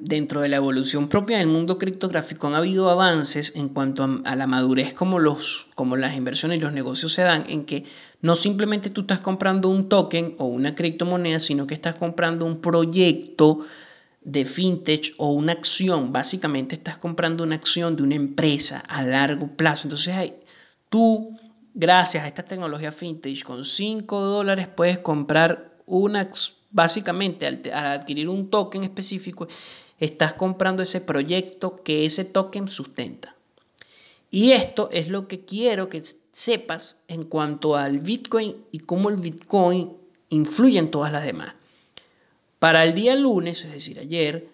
dentro 0.00 0.40
de 0.40 0.48
la 0.48 0.56
evolución 0.56 1.08
propia 1.08 1.38
del 1.38 1.46
mundo 1.46 1.78
criptográfico 1.78 2.46
han 2.46 2.54
habido 2.54 2.88
avances 2.90 3.52
en 3.56 3.68
cuanto 3.68 4.22
a, 4.24 4.36
la 4.36 4.46
madurez 4.46 4.94
como, 4.94 5.18
los, 5.18 5.68
como 5.74 5.96
las 5.96 6.16
inversiones 6.16 6.58
y 6.58 6.62
los 6.62 6.72
negocios 6.72 7.12
se 7.12 7.22
dan, 7.22 7.44
en 7.48 7.64
que 7.64 7.84
no 8.20 8.36
simplemente 8.36 8.90
tú 8.90 9.02
estás 9.02 9.20
comprando 9.20 9.68
un 9.68 9.88
token 9.88 10.34
o 10.38 10.44
una 10.44 10.74
criptomoneda, 10.74 11.38
sino 11.40 11.66
que 11.66 11.74
estás 11.74 11.96
comprando 11.96 12.44
un 12.44 12.60
proyecto 12.60 13.64
de 14.24 14.44
fintech 14.44 15.14
o 15.18 15.32
una 15.32 15.52
acción. 15.52 16.12
Básicamente 16.12 16.74
estás 16.74 16.98
comprando 16.98 17.44
una 17.44 17.56
acción 17.56 17.96
de 17.96 18.02
una 18.02 18.14
empresa 18.14 18.80
a 18.88 19.02
largo 19.02 19.48
plazo. 19.56 19.84
Entonces 19.84 20.32
tú, 20.88 21.36
gracias 21.74 22.24
a 22.24 22.28
esta 22.28 22.42
tecnología 22.42 22.92
fintech, 22.92 23.42
con 23.42 23.64
5 23.64 24.20
dólares 24.20 24.68
puedes 24.68 24.98
comprar 24.98 25.72
una 25.86 26.30
básicamente 26.72 27.46
al, 27.46 27.62
adquirir 27.72 28.28
un 28.28 28.50
token 28.50 28.82
específico, 28.82 29.46
estás 30.00 30.34
comprando 30.34 30.82
ese 30.82 31.00
proyecto 31.00 31.82
que 31.84 32.04
ese 32.04 32.24
token 32.24 32.68
sustenta. 32.68 33.36
Y 34.30 34.52
esto 34.52 34.88
es 34.90 35.08
lo 35.08 35.28
que 35.28 35.44
quiero 35.44 35.88
que 35.90 36.02
sepas 36.32 36.96
en 37.06 37.24
cuanto 37.24 37.76
al 37.76 37.98
Bitcoin 37.98 38.56
y 38.72 38.78
cómo 38.80 39.10
el 39.10 39.18
Bitcoin 39.18 39.92
influye 40.30 40.78
en 40.78 40.90
todas 40.90 41.12
las 41.12 41.24
demás. 41.24 41.54
Para 42.62 42.84
el 42.84 42.94
día 42.94 43.16
lunes, 43.16 43.64
es 43.64 43.72
decir, 43.72 43.98
ayer, 43.98 44.48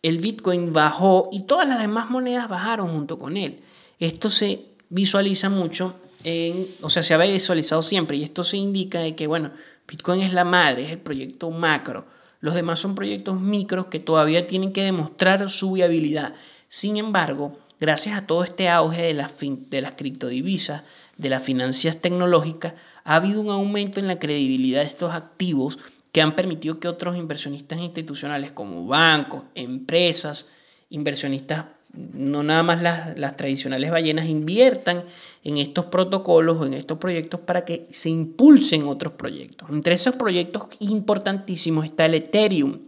el 0.00 0.20
Bitcoin 0.20 0.72
bajó 0.72 1.28
y 1.30 1.42
todas 1.42 1.68
las 1.68 1.78
demás 1.78 2.08
monedas 2.08 2.48
bajaron 2.48 2.88
junto 2.88 3.18
con 3.18 3.36
él. 3.36 3.60
Esto 3.98 4.30
se 4.30 4.68
visualiza 4.88 5.50
mucho, 5.50 5.94
en, 6.24 6.66
o 6.80 6.88
sea, 6.88 7.02
se 7.02 7.12
había 7.12 7.30
visualizado 7.30 7.82
siempre 7.82 8.16
y 8.16 8.22
esto 8.22 8.42
se 8.42 8.56
indica 8.56 9.00
de 9.00 9.14
que, 9.14 9.26
bueno, 9.26 9.50
Bitcoin 9.86 10.22
es 10.22 10.32
la 10.32 10.44
madre, 10.44 10.86
es 10.86 10.92
el 10.92 10.98
proyecto 10.98 11.50
macro. 11.50 12.06
Los 12.40 12.54
demás 12.54 12.80
son 12.80 12.94
proyectos 12.94 13.38
micros 13.38 13.88
que 13.88 13.98
todavía 13.98 14.46
tienen 14.46 14.72
que 14.72 14.84
demostrar 14.84 15.50
su 15.50 15.72
viabilidad. 15.72 16.34
Sin 16.68 16.96
embargo, 16.96 17.58
gracias 17.80 18.16
a 18.16 18.26
todo 18.26 18.44
este 18.44 18.70
auge 18.70 19.02
de 19.02 19.08
de 19.12 19.80
las 19.82 19.92
criptodivisas, 19.92 20.84
de 21.18 21.28
las 21.28 21.42
finanzas 21.42 22.00
tecnológicas, 22.00 22.72
ha 23.04 23.16
habido 23.16 23.42
un 23.42 23.50
aumento 23.50 24.00
en 24.00 24.06
la 24.06 24.18
credibilidad 24.18 24.80
de 24.80 24.86
estos 24.86 25.12
activos 25.12 25.78
que 26.14 26.22
han 26.22 26.36
permitido 26.36 26.78
que 26.78 26.86
otros 26.86 27.16
inversionistas 27.16 27.80
institucionales 27.80 28.52
como 28.52 28.86
bancos, 28.86 29.42
empresas, 29.56 30.46
inversionistas 30.88 31.64
no 31.92 32.44
nada 32.44 32.62
más 32.62 32.82
las, 32.82 33.36
tradicionales 33.36 33.90
ballenas 33.90 34.28
inviertan 34.28 35.02
en 35.42 35.56
estos 35.56 35.86
protocolos 35.86 36.58
o 36.60 36.66
en 36.66 36.74
estos 36.74 36.98
proyectos 36.98 37.40
para 37.40 37.64
que 37.64 37.88
se 37.90 38.10
impulsen 38.10 38.86
otros 38.86 39.14
proyectos. 39.14 39.68
Entre 39.70 39.96
esos 39.96 40.14
proyectos 40.14 40.68
importantísimos 40.78 41.84
está 41.84 42.06
el 42.06 42.14
Ethereum, 42.14 42.78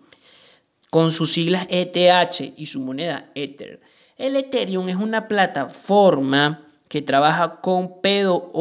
con 0.90 1.10
sus 1.10 1.32
siglas 1.32 1.66
ETH 1.68 2.54
y 2.56 2.66
su 2.66 2.78
moneda 2.80 3.32
Ether. 3.34 3.80
El 4.18 4.36
Ethereum 4.36 4.88
es 4.88 4.96
una 4.96 5.26
plataforma 5.26 6.64
que 6.86 7.02
trabaja 7.02 7.60
con 7.60 8.00
POW, 8.00 8.52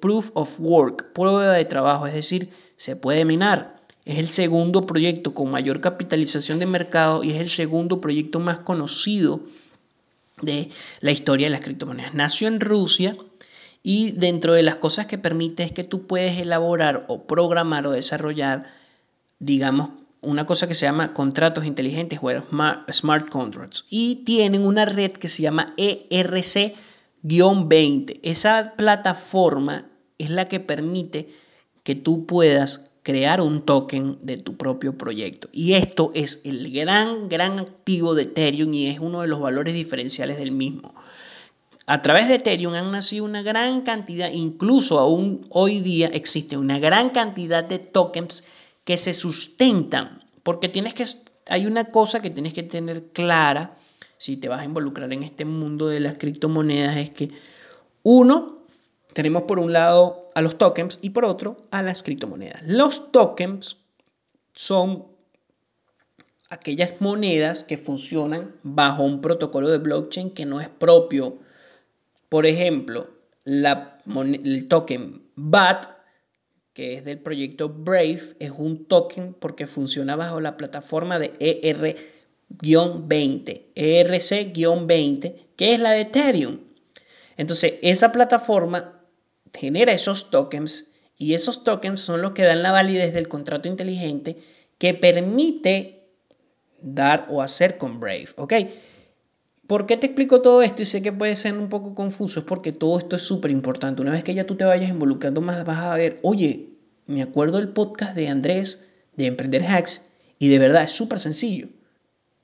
Proof 0.00 0.30
of 0.32 0.58
Work, 0.60 1.12
prueba 1.12 1.52
de 1.52 1.66
trabajo, 1.66 2.06
es 2.06 2.14
decir, 2.14 2.48
se 2.76 2.96
puede 2.96 3.26
minar. 3.26 3.81
Es 4.04 4.18
el 4.18 4.28
segundo 4.28 4.86
proyecto 4.86 5.32
con 5.32 5.50
mayor 5.50 5.80
capitalización 5.80 6.58
de 6.58 6.66
mercado 6.66 7.22
y 7.22 7.30
es 7.30 7.40
el 7.40 7.50
segundo 7.50 8.00
proyecto 8.00 8.40
más 8.40 8.58
conocido 8.60 9.40
de 10.40 10.70
la 11.00 11.12
historia 11.12 11.46
de 11.46 11.50
las 11.50 11.60
criptomonedas. 11.60 12.14
Nació 12.14 12.48
en 12.48 12.58
Rusia 12.60 13.16
y 13.82 14.12
dentro 14.12 14.54
de 14.54 14.62
las 14.62 14.76
cosas 14.76 15.04
que 15.06 15.18
permite 15.18 15.62
es 15.62 15.72
que 15.72 15.84
tú 15.84 16.06
puedes 16.06 16.38
elaborar 16.38 17.04
o 17.08 17.24
programar 17.24 17.86
o 17.86 17.92
desarrollar, 17.92 18.72
digamos, 19.38 19.90
una 20.20 20.46
cosa 20.46 20.66
que 20.68 20.74
se 20.74 20.86
llama 20.86 21.12
contratos 21.14 21.64
inteligentes 21.64 22.20
o 22.22 22.30
smart, 22.92 23.28
contracts. 23.28 23.86
Y 23.90 24.22
tienen 24.24 24.64
una 24.64 24.84
red 24.84 25.12
que 25.12 25.28
se 25.28 25.42
llama 25.42 25.74
ERC-20. 25.76 28.20
Esa 28.22 28.74
plataforma 28.76 29.86
es 30.18 30.30
la 30.30 30.48
que 30.48 30.60
permite 30.60 31.28
que 31.82 31.96
tú 31.96 32.26
puedas 32.26 32.91
crear 33.02 33.40
un 33.40 33.62
token 33.62 34.18
de 34.22 34.36
tu 34.36 34.56
propio 34.56 34.96
proyecto. 34.96 35.48
Y 35.52 35.74
esto 35.74 36.10
es 36.14 36.40
el 36.44 36.72
gran, 36.72 37.28
gran 37.28 37.58
activo 37.58 38.14
de 38.14 38.22
Ethereum 38.22 38.72
y 38.74 38.86
es 38.86 39.00
uno 39.00 39.22
de 39.22 39.28
los 39.28 39.40
valores 39.40 39.74
diferenciales 39.74 40.38
del 40.38 40.52
mismo. 40.52 40.94
A 41.86 42.00
través 42.00 42.28
de 42.28 42.36
Ethereum 42.36 42.74
han 42.74 42.92
nacido 42.92 43.24
una 43.24 43.42
gran 43.42 43.82
cantidad, 43.82 44.30
incluso 44.30 45.00
aún 45.00 45.46
hoy 45.50 45.80
día 45.80 46.08
existe 46.12 46.56
una 46.56 46.78
gran 46.78 47.10
cantidad 47.10 47.64
de 47.64 47.80
tokens 47.80 48.44
que 48.84 48.96
se 48.96 49.14
sustentan, 49.14 50.24
porque 50.44 50.68
tienes 50.68 50.94
que, 50.94 51.04
hay 51.48 51.66
una 51.66 51.86
cosa 51.86 52.22
que 52.22 52.30
tienes 52.30 52.52
que 52.52 52.62
tener 52.62 53.06
clara 53.12 53.76
si 54.16 54.36
te 54.36 54.48
vas 54.48 54.60
a 54.60 54.64
involucrar 54.64 55.12
en 55.12 55.24
este 55.24 55.44
mundo 55.44 55.88
de 55.88 55.98
las 55.98 56.14
criptomonedas, 56.14 56.96
es 56.96 57.10
que 57.10 57.30
uno, 58.04 58.61
tenemos 59.12 59.42
por 59.42 59.58
un 59.58 59.72
lado 59.72 60.28
a 60.34 60.42
los 60.42 60.58
tokens 60.58 60.98
y 61.02 61.10
por 61.10 61.24
otro 61.24 61.56
a 61.70 61.82
las 61.82 62.02
criptomonedas. 62.02 62.62
Los 62.64 63.12
tokens 63.12 63.78
son 64.52 65.06
aquellas 66.50 67.00
monedas 67.00 67.64
que 67.64 67.78
funcionan 67.78 68.54
bajo 68.62 69.02
un 69.02 69.20
protocolo 69.20 69.70
de 69.70 69.78
blockchain 69.78 70.30
que 70.30 70.46
no 70.46 70.60
es 70.60 70.68
propio 70.68 71.38
por 72.32 72.46
ejemplo, 72.46 73.10
el 73.44 74.66
token 74.66 75.22
BAT, 75.34 75.86
que 76.72 76.94
es 76.94 77.04
del 77.04 77.18
proyecto 77.18 77.68
Brave, 77.68 78.22
es 78.38 78.50
un 78.56 78.86
token 78.86 79.34
porque 79.34 79.66
funciona 79.66 80.16
bajo 80.16 80.40
la 80.40 80.56
plataforma 80.56 81.18
de 81.18 81.34
ER-20, 81.40 83.66
ERC-20, 83.74 85.34
que 85.56 85.74
es 85.74 85.78
la 85.78 85.90
de 85.90 86.00
Ethereum. 86.00 86.60
Entonces, 87.36 87.74
esa 87.82 88.12
plataforma 88.12 89.01
genera 89.62 89.92
esos 89.92 90.30
tokens 90.30 90.86
y 91.16 91.34
esos 91.34 91.62
tokens 91.62 92.00
son 92.00 92.20
los 92.20 92.32
que 92.32 92.42
dan 92.42 92.64
la 92.64 92.72
validez 92.72 93.14
del 93.14 93.28
contrato 93.28 93.68
inteligente 93.68 94.38
que 94.78 94.92
permite 94.92 96.08
dar 96.80 97.26
o 97.30 97.42
hacer 97.42 97.78
con 97.78 98.00
Brave, 98.00 98.26
¿ok? 98.34 98.54
¿Por 99.68 99.86
qué 99.86 99.96
te 99.96 100.06
explico 100.06 100.42
todo 100.42 100.62
esto? 100.62 100.82
Y 100.82 100.84
sé 100.84 101.00
que 101.00 101.12
puede 101.12 101.36
ser 101.36 101.54
un 101.54 101.68
poco 101.68 101.94
confuso, 101.94 102.40
es 102.40 102.46
porque 102.46 102.72
todo 102.72 102.98
esto 102.98 103.14
es 103.14 103.22
súper 103.22 103.52
importante. 103.52 104.02
Una 104.02 104.10
vez 104.10 104.24
que 104.24 104.34
ya 104.34 104.46
tú 104.46 104.56
te 104.56 104.64
vayas 104.64 104.90
involucrando 104.90 105.40
más, 105.40 105.64
vas 105.64 105.78
a 105.78 105.94
ver, 105.94 106.18
oye, 106.22 106.70
me 107.06 107.22
acuerdo 107.22 107.58
del 107.58 107.68
podcast 107.68 108.16
de 108.16 108.26
Andrés 108.26 108.88
de 109.14 109.26
Emprender 109.26 109.64
Hacks 109.64 110.08
y 110.40 110.48
de 110.48 110.58
verdad 110.58 110.82
es 110.82 110.90
súper 110.90 111.20
sencillo, 111.20 111.68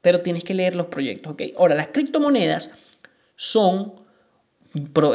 pero 0.03 0.21
tienes 0.21 0.45
que 0.45 0.55
leer 0.55 0.77
los 0.77 0.87
proyectos, 0.87 1.33
¿ok? 1.33 1.43
Ahora, 1.59 1.75
las 1.75 1.89
criptomonedas 1.89 2.71
son, 3.35 3.95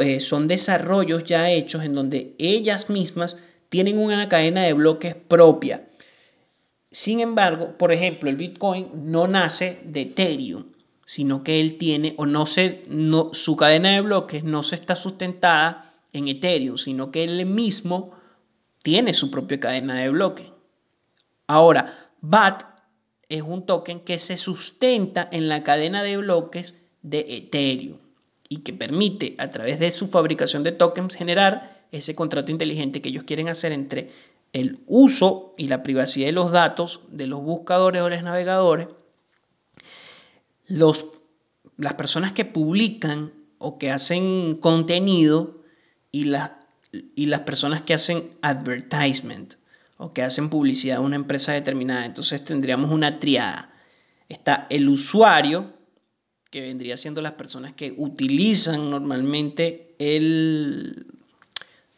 eh, 0.00 0.20
son 0.20 0.48
desarrollos 0.48 1.24
ya 1.24 1.50
hechos 1.50 1.84
en 1.84 1.94
donde 1.94 2.34
ellas 2.38 2.90
mismas 2.90 3.36
tienen 3.68 3.98
una 3.98 4.28
cadena 4.28 4.62
de 4.62 4.72
bloques 4.72 5.14
propia. 5.14 5.88
Sin 6.90 7.20
embargo, 7.20 7.76
por 7.76 7.92
ejemplo, 7.92 8.30
el 8.30 8.36
Bitcoin 8.36 8.88
no 8.94 9.26
nace 9.26 9.80
de 9.84 10.02
Ethereum 10.02 10.74
sino 11.04 11.44
que 11.44 11.60
él 11.60 11.78
tiene, 11.78 12.14
o 12.16 12.26
no 12.26 12.46
se, 12.46 12.82
no, 12.88 13.30
su 13.34 13.56
cadena 13.56 13.92
de 13.92 14.00
bloques 14.00 14.44
no 14.44 14.62
se 14.62 14.76
está 14.76 14.96
sustentada 14.96 15.94
en 16.12 16.28
Ethereum, 16.28 16.78
sino 16.78 17.10
que 17.10 17.24
él 17.24 17.44
mismo 17.46 18.12
tiene 18.82 19.12
su 19.12 19.30
propia 19.30 19.60
cadena 19.60 20.00
de 20.00 20.08
bloques. 20.08 20.46
Ahora, 21.46 22.10
BAT 22.20 22.62
es 23.28 23.42
un 23.42 23.66
token 23.66 24.00
que 24.00 24.18
se 24.18 24.36
sustenta 24.36 25.28
en 25.30 25.48
la 25.48 25.62
cadena 25.62 26.02
de 26.02 26.16
bloques 26.16 26.74
de 27.02 27.26
Ethereum 27.28 27.98
y 28.48 28.58
que 28.58 28.72
permite 28.72 29.34
a 29.38 29.50
través 29.50 29.78
de 29.78 29.90
su 29.90 30.08
fabricación 30.08 30.62
de 30.62 30.72
tokens 30.72 31.14
generar 31.14 31.86
ese 31.92 32.14
contrato 32.14 32.50
inteligente 32.50 33.00
que 33.00 33.08
ellos 33.08 33.24
quieren 33.24 33.48
hacer 33.48 33.72
entre 33.72 34.10
el 34.52 34.80
uso 34.86 35.54
y 35.56 35.68
la 35.68 35.82
privacidad 35.82 36.26
de 36.26 36.32
los 36.32 36.52
datos 36.52 37.00
de 37.08 37.26
los 37.26 37.42
buscadores 37.42 38.02
o 38.02 38.08
los 38.08 38.22
navegadores 38.22 38.88
los, 40.66 41.12
las 41.76 41.94
personas 41.94 42.32
que 42.32 42.44
publican 42.44 43.32
o 43.58 43.78
que 43.78 43.90
hacen 43.90 44.56
contenido 44.56 45.62
y 46.12 46.24
las, 46.24 46.52
y 46.92 47.26
las 47.26 47.40
personas 47.40 47.82
que 47.82 47.94
hacen 47.94 48.32
advertisement 48.42 49.54
o 49.96 50.12
que 50.12 50.22
hacen 50.22 50.50
publicidad 50.50 50.98
a 50.98 51.00
una 51.00 51.16
empresa 51.16 51.52
determinada. 51.52 52.04
Entonces 52.04 52.44
tendríamos 52.44 52.90
una 52.90 53.18
triada. 53.18 53.72
Está 54.28 54.66
el 54.70 54.88
usuario, 54.88 55.73
que 56.54 56.60
vendría 56.60 56.96
siendo 56.96 57.20
las 57.20 57.32
personas 57.32 57.72
que 57.72 57.92
utilizan 57.96 58.88
normalmente 58.88 59.96
el, 59.98 61.04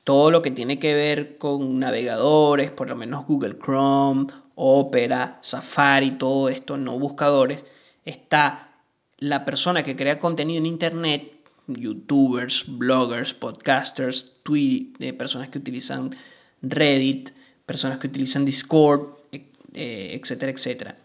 todo 0.02 0.30
lo 0.30 0.40
que 0.40 0.50
tiene 0.50 0.78
que 0.78 0.94
ver 0.94 1.36
con 1.36 1.78
navegadores, 1.78 2.70
por 2.70 2.88
lo 2.88 2.96
menos 2.96 3.26
Google 3.26 3.58
Chrome, 3.62 4.28
Opera, 4.54 5.38
Safari, 5.42 6.12
todo 6.12 6.48
esto, 6.48 6.78
no 6.78 6.98
buscadores 6.98 7.66
está 8.06 8.80
la 9.18 9.44
persona 9.44 9.82
que 9.82 9.94
crea 9.94 10.18
contenido 10.18 10.60
en 10.60 10.64
Internet, 10.64 11.32
youtubers, 11.66 12.64
bloggers, 12.66 13.34
podcasters, 13.34 14.38
tweet, 14.42 14.94
eh, 15.00 15.12
personas 15.12 15.50
que 15.50 15.58
utilizan 15.58 16.16
Reddit, 16.62 17.28
personas 17.66 17.98
que 17.98 18.06
utilizan 18.06 18.46
Discord, 18.46 19.18
eh, 19.32 20.18
etcétera, 20.18 20.50
etcétera. 20.50 20.96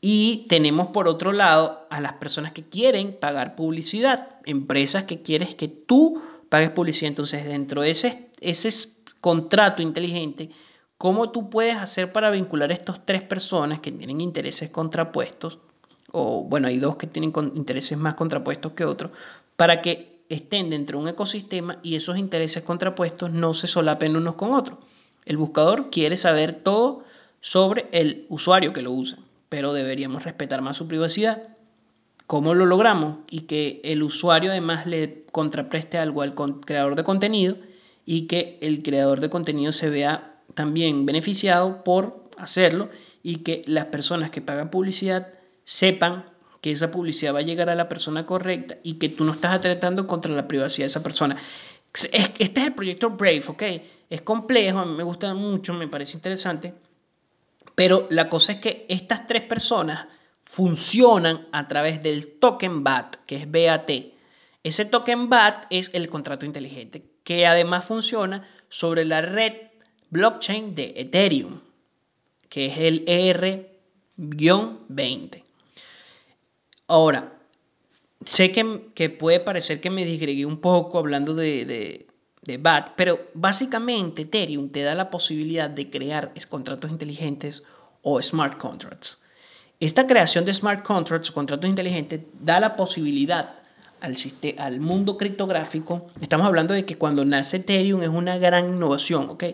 Y 0.00 0.46
tenemos 0.48 0.88
por 0.88 1.08
otro 1.08 1.32
lado 1.32 1.86
a 1.90 2.00
las 2.00 2.14
personas 2.14 2.52
que 2.52 2.62
quieren 2.62 3.16
pagar 3.18 3.56
publicidad, 3.56 4.28
empresas 4.44 5.04
que 5.04 5.22
quieres 5.22 5.54
que 5.54 5.68
tú 5.68 6.22
pagues 6.48 6.70
publicidad. 6.70 7.08
Entonces, 7.08 7.44
dentro 7.44 7.82
de 7.82 7.90
ese, 7.90 8.30
ese 8.40 8.70
contrato 9.20 9.82
inteligente, 9.82 10.50
¿cómo 10.98 11.30
tú 11.30 11.50
puedes 11.50 11.76
hacer 11.76 12.12
para 12.12 12.30
vincular 12.30 12.70
a 12.70 12.74
estas 12.74 13.04
tres 13.04 13.22
personas 13.22 13.80
que 13.80 13.90
tienen 13.90 14.20
intereses 14.20 14.70
contrapuestos? 14.70 15.58
o 16.12 16.44
bueno, 16.44 16.68
hay 16.68 16.78
dos 16.78 16.96
que 16.96 17.06
tienen 17.06 17.32
intereses 17.54 17.98
más 17.98 18.14
contrapuestos 18.14 18.72
que 18.72 18.84
otros, 18.84 19.12
para 19.56 19.82
que 19.82 20.22
estén 20.28 20.70
dentro 20.70 20.98
de 20.98 21.04
un 21.04 21.08
ecosistema 21.10 21.78
y 21.82 21.96
esos 21.96 22.18
intereses 22.18 22.62
contrapuestos 22.62 23.30
no 23.30 23.54
se 23.54 23.66
solapen 23.66 24.16
unos 24.16 24.34
con 24.34 24.52
otros. 24.52 24.78
El 25.24 25.36
buscador 25.36 25.90
quiere 25.90 26.16
saber 26.16 26.54
todo 26.54 27.04
sobre 27.40 27.86
el 27.92 28.26
usuario 28.28 28.72
que 28.72 28.82
lo 28.82 28.92
usa, 28.92 29.18
pero 29.48 29.72
deberíamos 29.72 30.24
respetar 30.24 30.62
más 30.62 30.76
su 30.76 30.88
privacidad. 30.88 31.42
¿Cómo 32.26 32.54
lo 32.54 32.66
logramos? 32.66 33.18
Y 33.30 33.42
que 33.42 33.80
el 33.84 34.02
usuario 34.02 34.50
además 34.50 34.86
le 34.86 35.24
contrapreste 35.32 35.98
algo 35.98 36.22
al 36.22 36.34
creador 36.34 36.94
de 36.94 37.04
contenido 37.04 37.56
y 38.04 38.26
que 38.26 38.58
el 38.60 38.82
creador 38.82 39.20
de 39.20 39.30
contenido 39.30 39.72
se 39.72 39.88
vea 39.88 40.40
también 40.54 41.06
beneficiado 41.06 41.84
por 41.84 42.28
hacerlo 42.36 42.90
y 43.22 43.36
que 43.36 43.62
las 43.66 43.86
personas 43.86 44.30
que 44.30 44.40
pagan 44.40 44.70
publicidad 44.70 45.28
sepan 45.64 46.26
que 46.60 46.72
esa 46.72 46.90
publicidad 46.90 47.34
va 47.34 47.38
a 47.38 47.42
llegar 47.42 47.70
a 47.70 47.74
la 47.74 47.88
persona 47.88 48.26
correcta 48.26 48.78
y 48.82 48.94
que 48.94 49.08
tú 49.08 49.24
no 49.24 49.32
estás 49.32 49.52
atentando 49.52 50.06
contra 50.06 50.32
la 50.32 50.48
privacidad 50.48 50.84
de 50.84 50.90
esa 50.90 51.02
persona. 51.02 51.36
Este 51.94 52.60
es 52.60 52.66
el 52.66 52.74
proyecto 52.74 53.10
Brave, 53.10 53.44
¿ok? 53.46 53.62
Es 54.10 54.22
complejo, 54.22 54.78
a 54.78 54.84
mí 54.84 54.96
me 54.96 55.02
gusta 55.02 55.32
mucho, 55.34 55.74
me 55.74 55.88
parece 55.88 56.16
interesante, 56.16 56.74
pero 57.78 58.08
la 58.10 58.28
cosa 58.28 58.50
es 58.50 58.58
que 58.58 58.84
estas 58.88 59.28
tres 59.28 59.42
personas 59.42 60.08
funcionan 60.42 61.46
a 61.52 61.68
través 61.68 62.02
del 62.02 62.26
token 62.26 62.82
BAT, 62.82 63.18
que 63.24 63.36
es 63.36 63.48
BAT. 63.48 63.88
Ese 64.64 64.84
token 64.84 65.28
BAT 65.28 65.66
es 65.70 65.90
el 65.92 66.08
contrato 66.08 66.44
inteligente, 66.44 67.04
que 67.22 67.46
además 67.46 67.84
funciona 67.84 68.48
sobre 68.68 69.04
la 69.04 69.20
red 69.20 69.52
blockchain 70.10 70.74
de 70.74 70.94
Ethereum, 70.96 71.60
que 72.48 72.66
es 72.66 72.78
el 72.78 73.04
ER-20. 73.06 75.44
Ahora, 76.88 77.32
sé 78.24 78.50
que, 78.50 79.08
puede 79.08 79.38
parecer 79.38 79.80
que 79.80 79.90
me 79.90 80.04
disgregué 80.04 80.46
un 80.46 80.60
poco 80.60 80.98
hablando 80.98 81.32
de, 81.32 81.64
de, 81.64 82.07
BAT, 82.56 82.94
pero 82.96 83.28
básicamente 83.34 84.22
Ethereum 84.22 84.70
te 84.70 84.82
da 84.82 84.94
la 84.94 85.10
posibilidad 85.10 85.68
de 85.68 85.90
crear 85.90 86.32
contratos 86.48 86.90
inteligentes 86.90 87.62
o 88.02 88.22
smart 88.22 88.56
contracts. 88.58 89.22
Esta 89.80 90.06
creación 90.06 90.44
de 90.44 90.54
smart 90.54 90.82
contracts 90.82 91.30
contratos 91.30 91.68
inteligentes 91.68 92.20
da 92.40 92.58
la 92.58 92.74
posibilidad 92.74 93.50
al, 94.00 94.16
al 94.58 94.80
mundo 94.80 95.16
criptográfico, 95.16 96.06
estamos 96.20 96.46
hablando 96.46 96.74
de 96.74 96.84
que 96.84 96.96
cuando 96.96 97.24
nace 97.24 97.58
Ethereum 97.58 98.02
es 98.02 98.08
una 98.08 98.38
gran 98.38 98.68
innovación, 98.70 99.28
¿ok? 99.30 99.44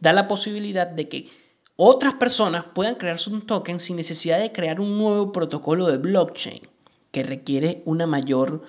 Da 0.00 0.12
la 0.12 0.28
posibilidad 0.28 0.86
de 0.86 1.08
que 1.08 1.28
otras 1.76 2.14
personas 2.14 2.66
puedan 2.72 2.94
crear 2.94 3.18
sus 3.18 3.46
tokens 3.46 3.82
sin 3.82 3.96
necesidad 3.96 4.38
de 4.38 4.52
crear 4.52 4.80
un 4.80 4.96
nuevo 4.96 5.32
protocolo 5.32 5.88
de 5.88 5.98
blockchain 5.98 6.60
que 7.10 7.22
requiere 7.22 7.82
una 7.84 8.06
mayor 8.06 8.62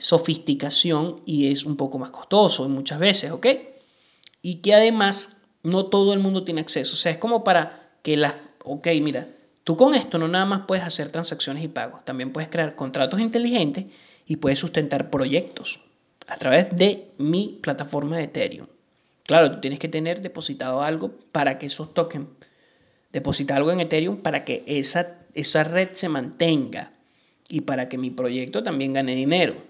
sofisticación 0.00 1.20
y 1.26 1.52
es 1.52 1.64
un 1.64 1.76
poco 1.76 1.98
más 1.98 2.10
costoso 2.10 2.68
muchas 2.68 2.98
veces, 2.98 3.30
¿ok? 3.30 3.46
Y 4.42 4.56
que 4.56 4.74
además 4.74 5.42
no 5.62 5.86
todo 5.86 6.14
el 6.14 6.20
mundo 6.20 6.42
tiene 6.42 6.62
acceso. 6.62 6.94
O 6.94 6.96
sea, 6.96 7.12
es 7.12 7.18
como 7.18 7.44
para 7.44 7.92
que 8.02 8.16
las, 8.16 8.36
ok, 8.64 8.88
mira, 9.02 9.28
tú 9.62 9.76
con 9.76 9.94
esto 9.94 10.18
no 10.18 10.26
nada 10.26 10.46
más 10.46 10.62
puedes 10.66 10.84
hacer 10.84 11.10
transacciones 11.10 11.62
y 11.62 11.68
pagos, 11.68 12.04
también 12.04 12.32
puedes 12.32 12.48
crear 12.48 12.74
contratos 12.74 13.20
inteligentes 13.20 13.86
y 14.26 14.36
puedes 14.36 14.58
sustentar 14.58 15.10
proyectos 15.10 15.80
a 16.26 16.36
través 16.36 16.74
de 16.74 17.10
mi 17.18 17.58
plataforma 17.60 18.16
de 18.16 18.24
Ethereum. 18.24 18.66
Claro, 19.24 19.52
tú 19.52 19.60
tienes 19.60 19.78
que 19.78 19.88
tener 19.88 20.22
depositado 20.22 20.82
algo 20.82 21.12
para 21.30 21.58
que 21.58 21.66
esos 21.66 21.92
tokens, 21.92 22.28
depositar 23.12 23.58
algo 23.58 23.70
en 23.70 23.80
Ethereum 23.80 24.16
para 24.18 24.44
que 24.44 24.64
esa, 24.66 25.26
esa 25.34 25.62
red 25.64 25.90
se 25.92 26.08
mantenga 26.08 26.92
y 27.48 27.62
para 27.62 27.88
que 27.88 27.98
mi 27.98 28.10
proyecto 28.10 28.62
también 28.62 28.92
gane 28.92 29.14
dinero. 29.14 29.69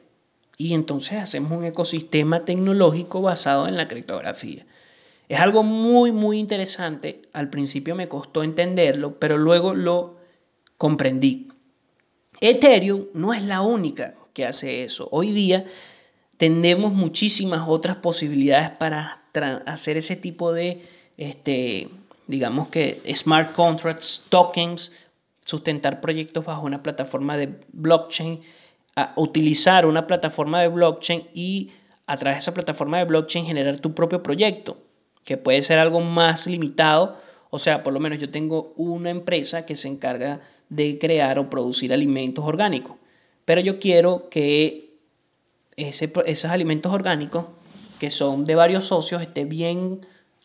Y 0.61 0.75
entonces 0.75 1.14
hacemos 1.14 1.53
un 1.53 1.64
ecosistema 1.64 2.44
tecnológico 2.44 3.23
basado 3.23 3.66
en 3.66 3.79
la 3.79 3.88
criptografía. 3.88 4.66
Es 5.31 5.40
algo 5.40 5.62
muy, 5.62 6.12
muy 6.12 6.38
interesante. 6.38 7.23
Al 7.33 7.49
principio 7.49 7.94
me 7.94 8.09
costó 8.09 8.42
entenderlo, 8.42 9.18
pero 9.18 9.38
luego 9.38 9.73
lo 9.73 10.18
comprendí. 10.77 11.49
Ethereum 12.42 13.07
no 13.14 13.33
es 13.33 13.42
la 13.42 13.62
única 13.62 14.12
que 14.35 14.44
hace 14.44 14.85
eso. 14.85 15.09
Hoy 15.12 15.33
día 15.33 15.64
tenemos 16.37 16.92
muchísimas 16.92 17.66
otras 17.66 17.96
posibilidades 17.96 18.68
para 18.68 19.23
hacer 19.64 19.96
ese 19.96 20.14
tipo 20.14 20.53
de, 20.53 20.87
este, 21.16 21.88
digamos 22.27 22.68
que, 22.68 23.01
smart 23.14 23.55
contracts, 23.55 24.27
tokens, 24.29 24.92
sustentar 25.42 26.03
proyectos 26.03 26.44
bajo 26.44 26.66
una 26.66 26.83
plataforma 26.83 27.38
de 27.38 27.49
blockchain, 27.73 28.40
utilizar 29.16 29.87
una 29.87 30.07
plataforma 30.07 30.61
de 30.61 30.68
blockchain 30.68 31.29
y 31.35 31.70
a 32.07 32.16
través 32.16 32.38
de 32.38 32.40
esa 32.40 32.55
plataforma 32.55 32.98
de 32.98 33.05
blockchain 33.05 33.46
generar 33.46 33.79
tu 33.79 33.94
propio 33.94 34.22
proyecto, 34.22 34.79
que 35.24 35.37
puede 35.37 35.62
ser 35.62 35.79
algo 35.79 36.00
más 36.00 36.46
limitado. 36.46 37.16
O 37.50 37.59
sea, 37.59 37.83
por 37.83 37.92
lo 37.92 38.00
menos 38.00 38.18
yo 38.18 38.31
tengo 38.31 38.72
una 38.76 39.11
empresa 39.11 39.64
que 39.64 39.76
se 39.76 39.88
encarga 39.88 40.40
de 40.68 40.98
crear 40.98 41.38
o 41.38 41.50
producir 41.50 41.92
alimentos 41.92 42.44
orgánicos, 42.44 42.96
pero 43.44 43.61
yo 43.61 43.81
quiero 43.81 44.29
que 44.29 44.94
ese, 45.76 46.12
esos 46.26 46.50
alimentos 46.50 46.92
orgánicos, 46.92 47.46
que 47.98 48.11
son 48.11 48.44
de 48.44 48.55
varios 48.55 48.87
socios, 48.87 49.22
esté 49.22 49.44
bien 49.44 50.00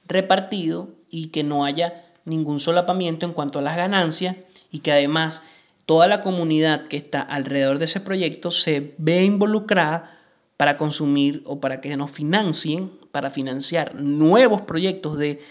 repartido 0.07 0.89
y 1.09 1.27
que 1.27 1.43
no 1.43 1.65
haya 1.65 2.05
ningún 2.25 2.59
solapamiento 2.59 3.25
en 3.25 3.33
cuanto 3.33 3.59
a 3.59 3.61
las 3.61 3.77
ganancias 3.77 4.35
y 4.71 4.79
que 4.79 4.91
además 4.91 5.41
toda 5.85 6.07
la 6.07 6.21
comunidad 6.21 6.87
que 6.87 6.97
está 6.97 7.21
alrededor 7.21 7.79
de 7.79 7.85
ese 7.85 7.99
proyecto 7.99 8.51
se 8.51 8.93
ve 8.97 9.23
involucrada 9.23 10.19
para 10.57 10.77
consumir 10.77 11.43
o 11.45 11.59
para 11.59 11.81
que 11.81 11.95
nos 11.97 12.11
financien, 12.11 12.91
para 13.11 13.29
financiar 13.29 13.95
nuevos 13.95 14.61
proyectos 14.61 15.17
de 15.17 15.41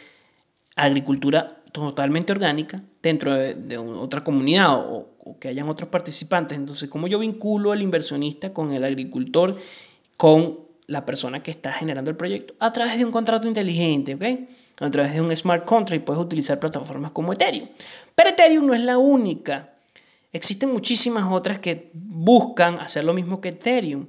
agricultura 0.76 1.62
totalmente 1.72 2.32
orgánica 2.32 2.82
dentro 3.02 3.34
de, 3.34 3.78
otra 3.78 4.24
comunidad 4.24 4.74
o, 4.74 5.08
o, 5.18 5.38
que 5.38 5.48
hayan 5.48 5.68
otros 5.68 5.88
participantes. 5.88 6.56
Entonces, 6.56 6.88
¿cómo 6.88 7.06
yo 7.06 7.18
vinculo 7.18 7.72
al 7.72 7.82
inversionista 7.82 8.52
con 8.52 8.72
el 8.72 8.84
agricultor, 8.84 9.56
con 10.16 10.60
la 10.86 11.04
persona 11.04 11.42
que 11.42 11.50
está 11.50 11.72
generando 11.72 12.10
el 12.10 12.16
proyecto? 12.16 12.54
A 12.60 12.72
través 12.72 12.98
de 12.98 13.04
un 13.04 13.12
contrato 13.12 13.46
inteligente, 13.46 14.14
¿ok? 14.14 14.24
a 14.80 14.90
través 14.90 15.14
de 15.14 15.20
un 15.20 15.34
smart 15.36 15.64
contract 15.64 16.04
puedes 16.04 16.22
utilizar 16.22 16.58
plataformas 16.58 17.12
como 17.12 17.32
Ethereum. 17.32 17.68
Pero 18.14 18.30
Ethereum 18.30 18.66
no 18.66 18.74
es 18.74 18.82
la 18.82 18.98
única. 18.98 19.73
Existen 20.34 20.72
muchísimas 20.72 21.30
otras 21.30 21.60
que 21.60 21.92
buscan 21.94 22.80
hacer 22.80 23.04
lo 23.04 23.14
mismo 23.14 23.40
que 23.40 23.50
Ethereum. 23.50 24.08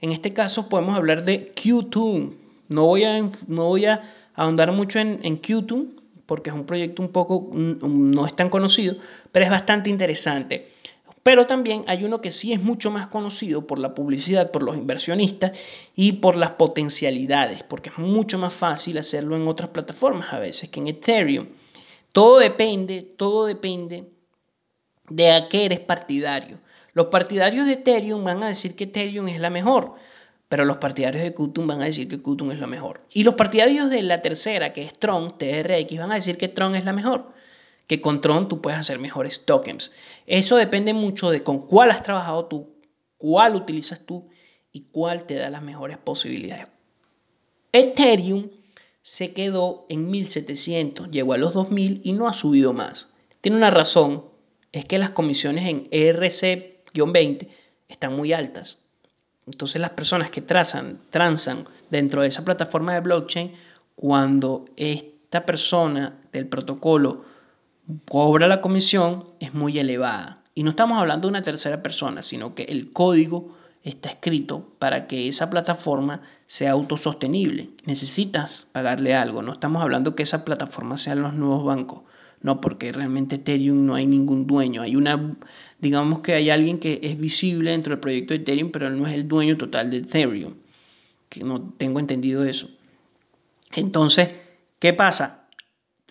En 0.00 0.10
este 0.10 0.32
caso 0.32 0.70
podemos 0.70 0.96
hablar 0.96 1.22
de 1.22 1.52
Qtum. 1.52 2.32
No 2.70 2.86
voy 2.86 3.04
a, 3.04 3.20
no 3.46 3.64
voy 3.66 3.84
a 3.84 4.10
ahondar 4.34 4.72
mucho 4.72 5.00
en, 5.00 5.20
en 5.22 5.36
Qtum 5.36 5.88
porque 6.24 6.48
es 6.48 6.56
un 6.56 6.64
proyecto 6.64 7.02
un 7.02 7.10
poco, 7.10 7.50
no 7.52 8.26
es 8.26 8.34
tan 8.34 8.48
conocido, 8.48 8.96
pero 9.30 9.44
es 9.44 9.50
bastante 9.50 9.90
interesante. 9.90 10.72
Pero 11.22 11.46
también 11.46 11.84
hay 11.88 12.04
uno 12.04 12.22
que 12.22 12.30
sí 12.30 12.54
es 12.54 12.62
mucho 12.62 12.90
más 12.90 13.08
conocido 13.08 13.66
por 13.66 13.78
la 13.78 13.94
publicidad, 13.94 14.50
por 14.52 14.62
los 14.62 14.78
inversionistas 14.78 15.58
y 15.94 16.12
por 16.12 16.36
las 16.36 16.52
potencialidades, 16.52 17.64
porque 17.64 17.90
es 17.90 17.98
mucho 17.98 18.38
más 18.38 18.54
fácil 18.54 18.96
hacerlo 18.96 19.36
en 19.36 19.46
otras 19.46 19.68
plataformas 19.68 20.32
a 20.32 20.38
veces 20.38 20.70
que 20.70 20.80
en 20.80 20.86
Ethereum. 20.86 21.48
Todo 22.12 22.38
depende, 22.38 23.02
todo 23.02 23.44
depende 23.44 24.15
de 25.08 25.32
a 25.32 25.48
qué 25.48 25.64
eres 25.66 25.80
partidario. 25.80 26.60
Los 26.92 27.06
partidarios 27.06 27.66
de 27.66 27.74
Ethereum 27.74 28.24
van 28.24 28.42
a 28.42 28.48
decir 28.48 28.74
que 28.74 28.84
Ethereum 28.84 29.28
es 29.28 29.40
la 29.40 29.50
mejor, 29.50 29.94
pero 30.48 30.64
los 30.64 30.78
partidarios 30.78 31.22
de 31.22 31.34
Qtum 31.34 31.66
van 31.66 31.82
a 31.82 31.86
decir 31.86 32.08
que 32.08 32.22
Qtum 32.22 32.52
es 32.52 32.60
la 32.60 32.66
mejor. 32.66 33.02
Y 33.12 33.24
los 33.24 33.34
partidarios 33.34 33.90
de 33.90 34.02
la 34.02 34.22
tercera, 34.22 34.72
que 34.72 34.82
es 34.82 34.98
Tron, 34.98 35.36
TRX, 35.36 35.98
van 35.98 36.12
a 36.12 36.16
decir 36.16 36.38
que 36.38 36.48
Tron 36.48 36.74
es 36.74 36.84
la 36.84 36.92
mejor 36.92 37.34
que 37.86 38.00
con 38.00 38.20
Tron 38.20 38.48
tú 38.48 38.60
puedes 38.60 38.78
hacer 38.78 38.98
mejores 38.98 39.44
tokens. 39.44 39.92
Eso 40.26 40.56
depende 40.56 40.92
mucho 40.92 41.30
de 41.30 41.42
con 41.42 41.66
cuál 41.66 41.90
has 41.90 42.02
trabajado 42.02 42.46
tú, 42.46 42.74
cuál 43.16 43.54
utilizas 43.54 44.00
tú 44.00 44.28
y 44.72 44.88
cuál 44.90 45.24
te 45.24 45.34
da 45.34 45.50
las 45.50 45.62
mejores 45.62 45.98
posibilidades. 45.98 46.68
Ethereum 47.72 48.50
se 49.02 49.32
quedó 49.32 49.86
en 49.88 50.10
1700, 50.10 51.10
llegó 51.10 51.34
a 51.34 51.38
los 51.38 51.54
2000 51.54 52.00
y 52.02 52.12
no 52.12 52.28
ha 52.28 52.32
subido 52.32 52.72
más. 52.72 53.10
Tiene 53.40 53.56
una 53.56 53.70
razón, 53.70 54.24
es 54.78 54.84
que 54.84 54.98
las 54.98 55.10
comisiones 55.10 55.66
en 55.66 55.84
ERC-20 55.90 57.48
están 57.88 58.14
muy 58.14 58.32
altas. 58.32 58.78
Entonces 59.46 59.80
las 59.80 59.90
personas 59.90 60.30
que 60.30 60.42
trazan, 60.42 60.98
transan 61.10 61.64
dentro 61.90 62.20
de 62.22 62.28
esa 62.28 62.44
plataforma 62.44 62.92
de 62.92 63.00
blockchain, 63.00 63.52
cuando 63.94 64.66
esta 64.76 65.46
persona 65.46 66.18
del 66.32 66.46
protocolo 66.46 67.24
cobra 68.06 68.48
la 68.48 68.60
comisión 68.60 69.30
es 69.40 69.54
muy 69.54 69.78
elevada. 69.78 70.42
Y 70.54 70.62
no 70.62 70.70
estamos 70.70 70.98
hablando 70.98 71.26
de 71.26 71.30
una 71.30 71.42
tercera 71.42 71.82
persona, 71.82 72.22
sino 72.22 72.54
que 72.54 72.64
el 72.64 72.92
código 72.92 73.56
está 73.82 74.10
escrito 74.10 74.72
para 74.78 75.06
que 75.06 75.28
esa 75.28 75.48
plataforma 75.48 76.22
sea 76.46 76.72
autosostenible. 76.72 77.70
Necesitas 77.84 78.68
pagarle 78.72 79.14
algo. 79.14 79.42
No 79.42 79.52
estamos 79.52 79.80
hablando 79.80 80.16
que 80.16 80.24
esa 80.24 80.44
plataforma 80.44 80.98
sean 80.98 81.22
los 81.22 81.34
nuevos 81.34 81.64
bancos. 81.64 82.02
No, 82.42 82.60
porque 82.60 82.92
realmente 82.92 83.36
Ethereum 83.36 83.86
no 83.86 83.94
hay 83.94 84.06
ningún 84.06 84.46
dueño. 84.46 84.82
Hay 84.82 84.96
una, 84.96 85.36
digamos 85.80 86.20
que 86.20 86.34
hay 86.34 86.50
alguien 86.50 86.78
que 86.78 87.00
es 87.02 87.18
visible 87.18 87.70
dentro 87.70 87.92
del 87.92 88.00
proyecto 88.00 88.34
de 88.34 88.40
Ethereum, 88.40 88.70
pero 88.70 88.90
no 88.90 89.06
es 89.06 89.14
el 89.14 89.26
dueño 89.26 89.56
total 89.56 89.90
de 89.90 89.98
Ethereum. 89.98 90.54
Que 91.28 91.42
no 91.42 91.74
tengo 91.76 91.98
entendido 91.98 92.44
eso. 92.44 92.68
Entonces, 93.74 94.30
¿qué 94.78 94.92
pasa? 94.92 95.48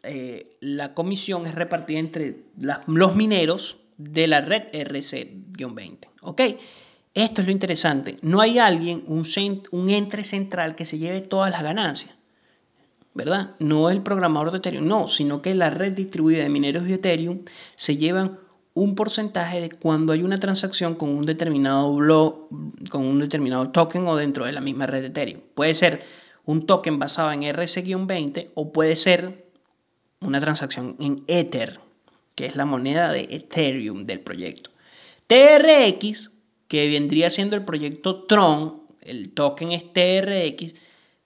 Eh, 0.03 0.57
la 0.59 0.93
comisión 0.93 1.45
es 1.45 1.55
repartida 1.55 1.99
entre 1.99 2.43
los 2.87 3.15
mineros 3.15 3.77
de 3.97 4.27
la 4.27 4.41
red 4.41 4.63
RC-20. 4.71 6.07
¿Ok? 6.21 6.41
Esto 7.13 7.41
es 7.41 7.47
lo 7.47 7.51
interesante. 7.51 8.17
No 8.21 8.41
hay 8.41 8.59
alguien, 8.59 9.03
un, 9.07 9.25
un 9.71 9.89
ente 9.89 10.23
central 10.23 10.75
que 10.75 10.85
se 10.85 10.97
lleve 10.97 11.21
todas 11.21 11.49
las 11.49 11.63
ganancias. 11.63 12.14
¿Verdad? 13.15 13.55
No 13.59 13.89
el 13.89 14.03
programador 14.03 14.51
de 14.51 14.57
Ethereum, 14.57 14.87
no, 14.87 15.07
sino 15.07 15.41
que 15.41 15.55
la 15.55 15.69
red 15.69 15.93
distribuida 15.93 16.43
de 16.43 16.49
mineros 16.49 16.83
de 16.83 16.95
Ethereum 16.95 17.39
se 17.75 17.95
llevan 17.95 18.39
un 18.73 18.93
porcentaje 18.93 19.61
de 19.61 19.69
cuando 19.69 20.11
hay 20.11 20.21
una 20.21 20.37
transacción 20.37 20.95
con 20.95 21.09
un 21.09 21.25
determinado 21.25 21.95
blog, 21.95 22.49
con 22.89 23.05
un 23.05 23.19
determinado 23.19 23.69
token 23.69 24.05
o 24.05 24.17
dentro 24.17 24.45
de 24.45 24.51
la 24.51 24.59
misma 24.59 24.85
red 24.85 24.99
de 24.99 25.07
Ethereum. 25.07 25.41
Puede 25.53 25.73
ser 25.73 26.03
un 26.43 26.67
token 26.67 26.99
basado 26.99 27.31
en 27.31 27.43
RC-20 27.43 28.49
o 28.53 28.73
puede 28.73 28.97
ser 28.97 29.45
una 30.19 30.41
transacción 30.41 30.97
en 30.99 31.23
Ether, 31.27 31.79
que 32.35 32.45
es 32.45 32.57
la 32.57 32.65
moneda 32.65 33.11
de 33.13 33.29
Ethereum 33.31 34.05
del 34.05 34.19
proyecto. 34.19 34.71
TRX, 35.27 36.31
que 36.67 36.89
vendría 36.89 37.29
siendo 37.29 37.55
el 37.55 37.63
proyecto 37.63 38.25
Tron, 38.25 38.83
el 39.01 39.31
token 39.31 39.71
es 39.71 39.85
TRX, 39.93 40.75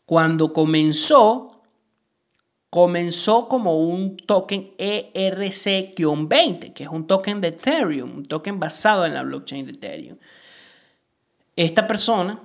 cuando 0.06 0.54
comenzó, 0.54 1.59
comenzó 2.70 3.48
como 3.48 3.80
un 3.80 4.18
token 4.18 4.72
ERC-20, 4.78 6.74
que 6.74 6.84
es 6.84 6.90
un 6.90 7.08
token 7.08 7.42
de 7.42 7.48
Ethereum, 7.50 8.18
un 8.18 8.26
token 8.26 8.60
basado 8.60 9.06
en 9.06 9.14
la 9.16 9.24
blockchain 9.24 9.66
de 9.66 9.72
Ethereum. 9.72 10.18
Esta 11.56 11.88
persona 11.88 12.40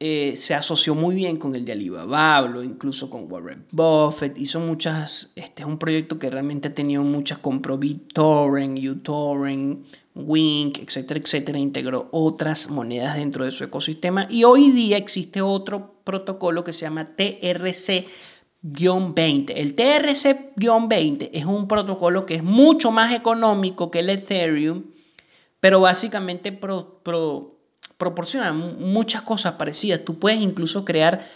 eh, 0.00 0.34
se 0.36 0.54
asoció 0.54 0.94
muy 0.94 1.16
bien 1.16 1.38
con 1.38 1.56
el 1.56 1.64
de 1.64 1.72
Alibaba, 1.72 2.48
incluso 2.62 3.10
con 3.10 3.32
Warren 3.32 3.66
Buffett, 3.72 4.38
hizo 4.38 4.60
muchas, 4.60 5.32
este 5.34 5.62
es 5.62 5.68
un 5.68 5.78
proyecto 5.78 6.20
que 6.20 6.30
realmente 6.30 6.68
ha 6.68 6.74
tenido 6.74 7.02
muchas, 7.02 7.38
compró 7.38 7.78
BitTorrent, 7.78 8.78
uTorrent, 8.78 9.86
Wink, 10.14 10.78
etcétera, 10.78 11.18
etcétera, 11.18 11.58
integró 11.58 12.08
otras 12.12 12.70
monedas 12.70 13.16
dentro 13.16 13.44
de 13.44 13.50
su 13.50 13.64
ecosistema 13.64 14.28
y 14.30 14.44
hoy 14.44 14.70
día 14.70 14.96
existe 14.96 15.42
otro 15.42 15.94
protocolo 16.04 16.62
que 16.62 16.72
se 16.72 16.82
llama 16.82 17.16
TRC 17.16 18.06
20. 18.62 19.60
El 19.60 19.76
TRC-20 19.76 21.30
es 21.32 21.44
un 21.44 21.68
protocolo 21.68 22.26
que 22.26 22.34
es 22.34 22.42
mucho 22.42 22.90
más 22.90 23.12
económico 23.12 23.90
que 23.90 24.00
el 24.00 24.10
Ethereum, 24.10 24.84
pero 25.60 25.80
básicamente 25.80 26.52
pro, 26.52 27.00
pro, 27.02 27.58
proporciona 27.96 28.52
muchas 28.52 29.22
cosas 29.22 29.54
parecidas. 29.54 30.04
Tú 30.04 30.18
puedes 30.18 30.40
incluso 30.40 30.84
crear 30.84 31.26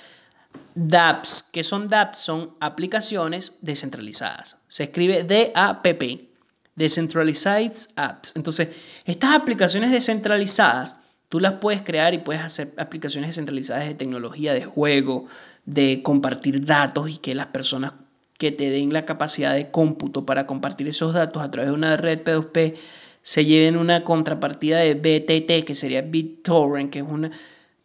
dApps. 0.74 1.42
¿Qué 1.52 1.62
son 1.62 1.88
dApps? 1.88 2.18
Son 2.18 2.54
aplicaciones 2.61 3.58
descentralizadas. 3.61 4.58
Se 4.68 4.85
escribe 4.85 5.24
D-A-P-P. 5.24 6.32
Decentralized 6.74 7.90
Apps. 7.96 8.32
Entonces, 8.35 8.70
estas 9.04 9.35
aplicaciones 9.35 9.90
descentralizadas, 9.90 10.96
tú 11.28 11.38
las 11.38 11.54
puedes 11.54 11.82
crear 11.82 12.14
y 12.14 12.18
puedes 12.18 12.42
hacer 12.42 12.72
aplicaciones 12.78 13.28
descentralizadas 13.28 13.87
de 13.87 13.94
tecnología, 13.94 14.54
de 14.54 14.64
juego, 14.64 15.26
de 15.64 16.03
compartir 16.03 16.64
datos 16.64 17.11
y 17.11 17.16
que 17.18 17.35
las 17.35 17.46
personas 17.46 17.92
que 18.38 18.51
te 18.51 18.70
den 18.70 18.92
la 18.92 19.05
capacidad 19.05 19.55
de 19.55 19.70
cómputo 19.70 20.27
para 20.27 20.46
compartir 20.46 20.88
esos 20.88 21.14
datos 21.14 21.42
a 21.42 21.51
través 21.51 21.70
de 21.70 21.75
una 21.75 21.96
red 21.96 22.25
P2P 22.25 22.75
se 23.22 23.44
lleven 23.44 23.77
una 23.77 24.03
contrapartida 24.03 24.81
de 24.81 24.94
BTT, 24.94 25.64
que 25.64 25.75
sería 25.77 26.03
BitTorrent, 26.03 26.90
que 26.90 26.98
es, 26.98 27.05
una, 27.09 27.31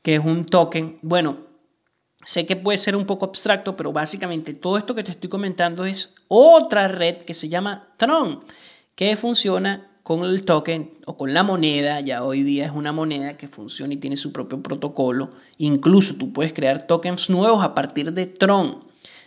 que 0.01 0.15
es 0.15 0.25
un 0.25 0.45
token. 0.45 0.97
Bueno, 1.03 1.37
sé 2.25 2.47
que 2.47 2.55
puede 2.55 2.79
ser 2.79 2.95
un 2.95 3.05
poco 3.05 3.25
abstracto, 3.25 3.77
pero 3.77 3.93
básicamente 3.93 4.55
todo 4.55 4.77
esto 4.77 4.95
que 4.95 5.03
te 5.03 5.11
estoy 5.11 5.29
comentando 5.29 5.85
es 5.85 6.15
otra 6.27 6.87
red 6.87 7.17
que 7.17 7.35
se 7.35 7.49
llama 7.49 7.93
Tron, 7.97 8.43
que 8.95 9.15
funciona 9.15 9.91
con 10.07 10.23
el 10.23 10.45
token 10.45 10.89
o 11.05 11.17
con 11.17 11.33
la 11.33 11.43
moneda, 11.43 11.99
ya 11.99 12.23
hoy 12.23 12.41
día 12.41 12.65
es 12.65 12.71
una 12.71 12.93
moneda 12.93 13.35
que 13.35 13.49
funciona 13.49 13.93
y 13.93 13.97
tiene 13.97 14.15
su 14.15 14.31
propio 14.31 14.63
protocolo. 14.63 15.31
Incluso 15.57 16.15
tú 16.15 16.31
puedes 16.31 16.53
crear 16.53 16.87
tokens 16.87 17.29
nuevos 17.29 17.61
a 17.61 17.75
partir 17.75 18.13
de 18.13 18.25
Tron. 18.25 18.85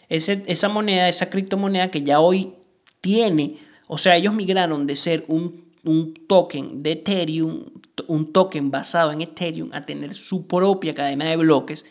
esa 0.08 0.68
moneda, 0.70 1.06
esa 1.06 1.28
criptomoneda 1.28 1.90
que 1.90 2.02
ya 2.02 2.20
hoy 2.20 2.54
tiene, 3.02 3.58
o 3.88 3.98
sea, 3.98 4.16
ellos 4.16 4.32
migraron 4.32 4.86
de 4.86 4.96
ser 4.96 5.26
un 5.28 5.68
un 5.84 6.14
token 6.14 6.82
de 6.82 6.92
Ethereum, 6.92 7.64
un 8.06 8.32
token 8.32 8.70
basado 8.70 9.12
en 9.12 9.20
Ethereum, 9.20 9.68
a 9.74 9.84
tener 9.84 10.14
su 10.14 10.46
propia 10.46 10.94
cadena 10.94 11.26
de 11.26 11.36
bloques. 11.36 11.84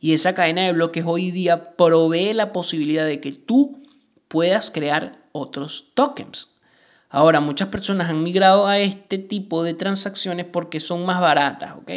Y 0.00 0.12
esa 0.12 0.36
cadena 0.36 0.62
de 0.62 0.72
bloques 0.74 1.04
hoy 1.04 1.32
día 1.32 1.76
provee 1.76 2.34
la 2.34 2.52
posibilidad 2.52 3.04
de 3.04 3.20
que 3.20 3.32
tú 3.32 3.82
puedas 4.28 4.70
crear 4.70 5.24
otros 5.32 5.86
tokens. 5.94 6.57
Ahora, 7.10 7.40
muchas 7.40 7.68
personas 7.68 8.10
han 8.10 8.22
migrado 8.22 8.66
a 8.66 8.78
este 8.78 9.18
tipo 9.18 9.62
de 9.62 9.74
transacciones 9.74 10.44
porque 10.46 10.78
son 10.78 11.06
más 11.06 11.20
baratas, 11.20 11.72
¿ok? 11.76 11.90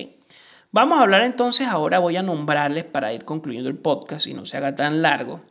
Vamos 0.72 1.00
a 1.00 1.02
hablar 1.02 1.24
entonces, 1.24 1.68
ahora 1.68 2.00
voy 2.00 2.16
a 2.16 2.24
nombrarles 2.24 2.86
para 2.86 3.12
ir 3.12 3.26
concluyendo 3.26 3.70
el 3.70 3.78
podcast 3.78 4.26
y 4.28 4.34
no 4.34 4.46
se 4.46 4.56
haga 4.56 4.74
tan 4.74 5.02
largo. 5.02 5.42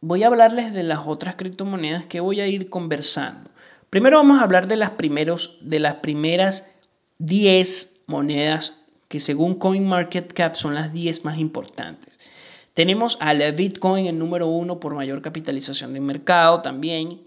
Voy 0.00 0.24
a 0.24 0.26
hablarles 0.26 0.72
de 0.72 0.82
las 0.82 1.00
otras 1.06 1.36
criptomonedas 1.36 2.06
que 2.06 2.18
voy 2.18 2.40
a 2.40 2.48
ir 2.48 2.68
conversando. 2.68 3.50
Primero 3.90 4.16
vamos 4.16 4.40
a 4.40 4.44
hablar 4.44 4.66
de 4.66 4.76
las, 4.76 4.90
primeros, 4.90 5.58
de 5.60 5.78
las 5.78 5.94
primeras 5.94 6.74
10 7.18 8.04
monedas 8.08 8.80
que 9.06 9.20
según 9.20 9.54
CoinMarketCap 9.54 10.56
son 10.56 10.74
las 10.74 10.92
10 10.92 11.24
más 11.24 11.38
importantes. 11.38 12.18
Tenemos 12.74 13.18
a 13.20 13.34
la 13.34 13.50
Bitcoin 13.52 14.06
en 14.06 14.18
número 14.18 14.48
1 14.48 14.78
por 14.78 14.94
mayor 14.94 15.22
capitalización 15.22 15.94
de 15.94 16.00
mercado 16.00 16.60
también. 16.60 17.20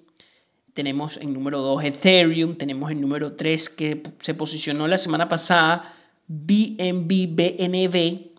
Tenemos 0.74 1.18
en 1.18 1.34
número 1.34 1.60
2 1.60 1.84
Ethereum, 1.84 2.56
tenemos 2.56 2.92
en 2.92 3.02
número 3.02 3.34
3 3.34 3.70
que 3.70 4.04
se 4.20 4.34
posicionó 4.34 4.88
la 4.88 4.98
semana 4.98 5.28
pasada 5.28 5.96
BNB 6.28 7.36
BNB, 7.36 8.32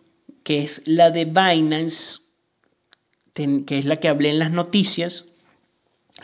que 0.43 0.63
es 0.63 0.81
la 0.87 1.11
de 1.11 1.25
Binance, 1.25 2.21
que 3.33 3.77
es 3.77 3.85
la 3.85 3.97
que 3.97 4.07
hablé 4.07 4.31
en 4.31 4.39
las 4.39 4.51
noticias. 4.51 5.35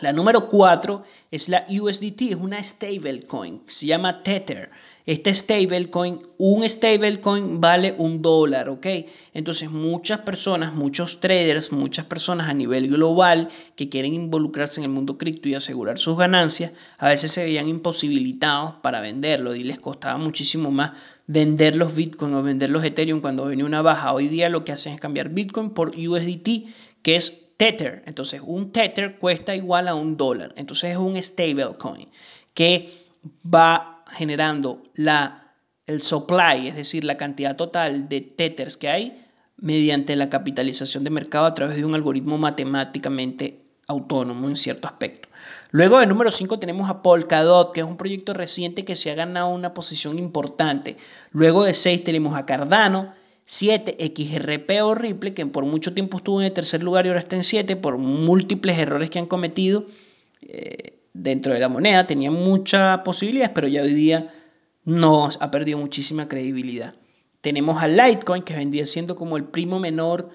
La 0.00 0.12
número 0.12 0.48
4 0.48 1.04
es 1.30 1.48
la 1.48 1.66
USDT, 1.68 2.22
es 2.22 2.34
una 2.34 2.62
stablecoin, 2.62 3.62
se 3.68 3.86
llama 3.86 4.22
Tether. 4.22 4.70
Este 5.10 5.34
stablecoin, 5.34 6.20
un 6.38 6.68
stablecoin 6.68 7.60
vale 7.60 7.96
un 7.98 8.22
dólar, 8.22 8.68
¿ok? 8.68 8.86
Entonces 9.34 9.68
muchas 9.68 10.20
personas, 10.20 10.72
muchos 10.72 11.18
traders, 11.18 11.72
muchas 11.72 12.04
personas 12.04 12.48
a 12.48 12.54
nivel 12.54 12.86
global 12.86 13.48
que 13.74 13.88
quieren 13.88 14.14
involucrarse 14.14 14.78
en 14.78 14.84
el 14.84 14.90
mundo 14.90 15.18
cripto 15.18 15.48
y 15.48 15.56
asegurar 15.56 15.98
sus 15.98 16.16
ganancias, 16.16 16.74
a 16.96 17.08
veces 17.08 17.32
se 17.32 17.42
veían 17.42 17.66
imposibilitados 17.66 18.74
para 18.82 19.00
venderlo 19.00 19.56
y 19.56 19.64
les 19.64 19.80
costaba 19.80 20.16
muchísimo 20.16 20.70
más 20.70 20.92
vender 21.26 21.74
los 21.74 21.96
Bitcoin 21.96 22.32
o 22.34 22.44
vender 22.44 22.70
los 22.70 22.84
Ethereum 22.84 23.20
cuando 23.20 23.46
venía 23.46 23.64
una 23.64 23.82
baja. 23.82 24.12
Hoy 24.12 24.28
día 24.28 24.48
lo 24.48 24.64
que 24.64 24.70
hacen 24.70 24.92
es 24.92 25.00
cambiar 25.00 25.30
Bitcoin 25.30 25.70
por 25.70 25.88
USDT, 25.88 26.68
que 27.02 27.16
es 27.16 27.48
Tether. 27.56 28.04
Entonces, 28.06 28.42
un 28.44 28.70
Tether 28.70 29.18
cuesta 29.18 29.56
igual 29.56 29.88
a 29.88 29.96
un 29.96 30.16
dólar. 30.16 30.54
Entonces, 30.56 30.92
es 30.92 30.98
un 30.98 31.20
stablecoin 31.20 32.06
que 32.54 33.08
va 33.44 33.99
generando 34.16 34.82
la, 34.94 35.54
el 35.86 36.02
supply, 36.02 36.68
es 36.68 36.76
decir, 36.76 37.04
la 37.04 37.16
cantidad 37.16 37.56
total 37.56 38.08
de 38.08 38.20
Tethers 38.20 38.76
que 38.76 38.88
hay 38.88 39.26
mediante 39.56 40.16
la 40.16 40.30
capitalización 40.30 41.04
de 41.04 41.10
mercado 41.10 41.46
a 41.46 41.54
través 41.54 41.76
de 41.76 41.84
un 41.84 41.94
algoritmo 41.94 42.38
matemáticamente 42.38 43.60
autónomo 43.86 44.48
en 44.48 44.56
cierto 44.56 44.86
aspecto. 44.86 45.28
Luego 45.70 45.98
de 45.98 46.06
número 46.06 46.30
5 46.30 46.58
tenemos 46.58 46.88
a 46.88 47.02
Polkadot, 47.02 47.72
que 47.72 47.80
es 47.80 47.86
un 47.86 47.96
proyecto 47.96 48.32
reciente 48.34 48.84
que 48.84 48.96
se 48.96 49.10
ha 49.10 49.14
ganado 49.14 49.48
una 49.48 49.74
posición 49.74 50.18
importante. 50.18 50.96
Luego 51.32 51.64
de 51.64 51.74
6 51.74 52.04
tenemos 52.04 52.36
a 52.36 52.46
Cardano, 52.46 53.12
7 53.44 53.96
XRP 53.98 54.70
o 54.82 54.94
Ripple, 54.94 55.34
que 55.34 55.44
por 55.46 55.64
mucho 55.64 55.92
tiempo 55.92 56.18
estuvo 56.18 56.40
en 56.40 56.46
el 56.46 56.52
tercer 56.52 56.82
lugar 56.82 57.04
y 57.04 57.08
ahora 57.08 57.20
está 57.20 57.36
en 57.36 57.44
7 57.44 57.76
por 57.76 57.98
múltiples 57.98 58.78
errores 58.78 59.10
que 59.10 59.18
han 59.18 59.26
cometido 59.26 59.86
eh, 60.42 60.99
dentro 61.12 61.52
de 61.52 61.60
la 61.60 61.68
moneda. 61.68 62.06
Tenía 62.06 62.30
muchas 62.30 62.98
posibilidades, 63.00 63.52
pero 63.54 63.68
ya 63.68 63.82
hoy 63.82 63.94
día 63.94 64.32
no 64.84 65.28
ha 65.38 65.50
perdido 65.50 65.78
muchísima 65.78 66.28
credibilidad. 66.28 66.94
Tenemos 67.40 67.82
a 67.82 67.88
Litecoin, 67.88 68.42
que 68.42 68.54
vendría 68.54 68.86
siendo 68.86 69.16
como 69.16 69.36
el 69.36 69.44
primo 69.44 69.78
menor 69.78 70.30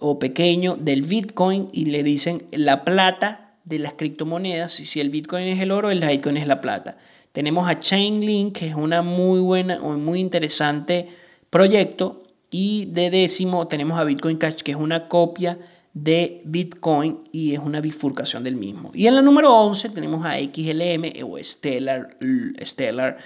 o 0.00 0.18
pequeño 0.18 0.76
del 0.76 1.02
Bitcoin 1.02 1.68
y 1.72 1.86
le 1.86 2.02
dicen 2.02 2.46
la 2.52 2.84
plata 2.84 3.56
de 3.64 3.78
las 3.78 3.94
criptomonedas. 3.94 4.80
Y 4.80 4.86
si 4.86 5.00
el 5.00 5.10
Bitcoin 5.10 5.46
es 5.48 5.60
el 5.60 5.70
oro, 5.70 5.90
el 5.90 6.00
Litecoin 6.00 6.36
es 6.36 6.46
la 6.46 6.60
plata. 6.60 6.96
Tenemos 7.32 7.68
a 7.68 7.80
Chainlink, 7.80 8.58
que 8.58 8.68
es 8.68 8.74
una 8.74 9.02
muy 9.02 9.40
buena 9.40 9.78
o 9.82 9.92
muy 9.92 10.20
interesante 10.20 11.08
proyecto 11.50 12.22
y 12.50 12.86
de 12.86 13.10
décimo 13.10 13.66
tenemos 13.66 13.98
a 13.98 14.04
Bitcoin 14.04 14.36
Cash, 14.36 14.62
que 14.62 14.72
es 14.72 14.76
una 14.76 15.08
copia 15.08 15.58
de 15.94 16.42
Bitcoin 16.44 17.20
y 17.32 17.52
es 17.54 17.58
una 17.58 17.80
bifurcación 17.80 18.44
del 18.44 18.56
mismo. 18.56 18.90
Y 18.94 19.06
en 19.06 19.14
la 19.14 19.22
número 19.22 19.54
11 19.54 19.90
tenemos 19.90 20.24
a 20.24 20.38
XLM 20.38 21.24
o 21.24 21.38
Stellar, 21.38 22.16
Stellar 22.64 23.18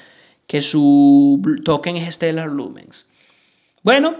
que 0.46 0.62
su 0.62 1.40
token 1.64 1.96
es 1.96 2.14
Stellar 2.14 2.48
Lumens. 2.48 3.06
Bueno, 3.82 4.16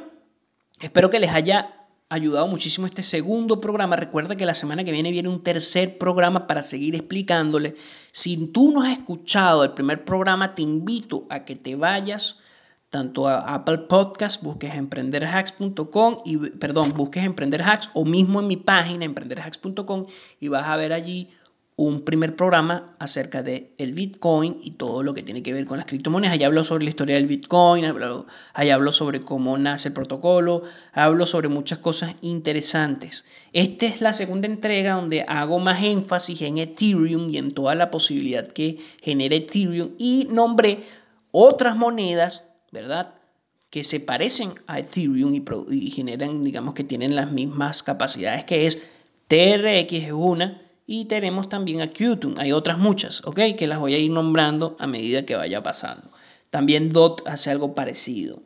espero 0.80 1.10
que 1.10 1.20
les 1.20 1.30
haya 1.30 1.76
ayudado 2.08 2.46
muchísimo 2.46 2.86
este 2.86 3.02
segundo 3.02 3.60
programa. 3.60 3.96
Recuerda 3.96 4.36
que 4.36 4.46
la 4.46 4.54
semana 4.54 4.84
que 4.84 4.92
viene 4.92 5.10
viene 5.10 5.28
un 5.28 5.42
tercer 5.42 5.98
programa 5.98 6.46
para 6.46 6.62
seguir 6.62 6.94
explicándole. 6.94 7.74
Si 8.12 8.46
tú 8.48 8.70
no 8.70 8.82
has 8.82 8.96
escuchado 8.96 9.64
el 9.64 9.72
primer 9.72 10.04
programa, 10.04 10.54
te 10.54 10.62
invito 10.62 11.26
a 11.30 11.44
que 11.44 11.56
te 11.56 11.74
vayas 11.74 12.38
tanto 12.96 13.28
a 13.28 13.40
Apple 13.52 13.76
Podcast, 13.76 14.42
busques 14.42 14.74
emprenderhacks.com 14.74 16.20
y 16.24 16.38
perdón, 16.38 16.94
busques 16.96 17.22
emprenderhacks 17.24 17.90
o 17.92 18.06
mismo 18.06 18.40
en 18.40 18.46
mi 18.48 18.56
página 18.56 19.04
emprenderhacks.com 19.04 20.06
y 20.40 20.48
vas 20.48 20.66
a 20.66 20.76
ver 20.76 20.94
allí 20.94 21.28
un 21.76 22.06
primer 22.06 22.36
programa 22.36 22.96
acerca 22.98 23.42
de 23.42 23.74
el 23.76 23.92
Bitcoin 23.92 24.56
y 24.62 24.70
todo 24.70 25.02
lo 25.02 25.12
que 25.12 25.22
tiene 25.22 25.42
que 25.42 25.52
ver 25.52 25.66
con 25.66 25.76
las 25.76 25.84
criptomonedas. 25.84 26.32
Allá 26.32 26.46
hablo 26.46 26.64
sobre 26.64 26.84
la 26.84 26.88
historia 26.88 27.16
del 27.16 27.26
Bitcoin, 27.26 27.84
allá 28.54 28.74
hablo 28.74 28.92
sobre 28.92 29.20
cómo 29.20 29.58
nace 29.58 29.88
el 29.88 29.94
protocolo, 29.94 30.62
hablo 30.94 31.26
sobre 31.26 31.48
muchas 31.48 31.76
cosas 31.80 32.14
interesantes. 32.22 33.26
Esta 33.52 33.84
es 33.84 34.00
la 34.00 34.14
segunda 34.14 34.46
entrega 34.46 34.94
donde 34.94 35.26
hago 35.28 35.58
más 35.58 35.82
énfasis 35.82 36.40
en 36.40 36.56
Ethereum 36.56 37.28
y 37.28 37.36
en 37.36 37.52
toda 37.52 37.74
la 37.74 37.90
posibilidad 37.90 38.46
que 38.46 38.78
genera 39.02 39.34
Ethereum 39.34 39.90
y 39.98 40.28
nombré 40.30 40.84
otras 41.30 41.76
monedas 41.76 42.44
¿verdad? 42.72 43.14
Que 43.70 43.84
se 43.84 44.00
parecen 44.00 44.54
a 44.66 44.78
Ethereum 44.78 45.34
y, 45.70 45.90
generan, 45.90 46.42
digamos 46.42 46.74
que 46.74 46.84
tienen 46.84 47.16
las 47.16 47.32
mismas 47.32 47.82
capacidades 47.82 48.44
que 48.44 48.66
es 48.66 48.82
TRX 49.28 49.92
es 49.92 50.12
una 50.12 50.62
y 50.86 51.06
tenemos 51.06 51.48
también 51.48 51.80
a 51.80 51.92
Qtum. 51.92 52.38
Hay 52.38 52.52
otras 52.52 52.78
muchas, 52.78 53.24
¿ok? 53.24 53.40
Que 53.58 53.66
las 53.66 53.80
voy 53.80 53.94
a 53.94 53.98
ir 53.98 54.10
nombrando 54.10 54.76
a 54.78 54.86
medida 54.86 55.26
que 55.26 55.34
vaya 55.34 55.62
pasando. 55.62 56.10
También 56.50 56.92
DOT 56.92 57.26
hace 57.26 57.50
algo 57.50 57.74
parecido. 57.74 58.42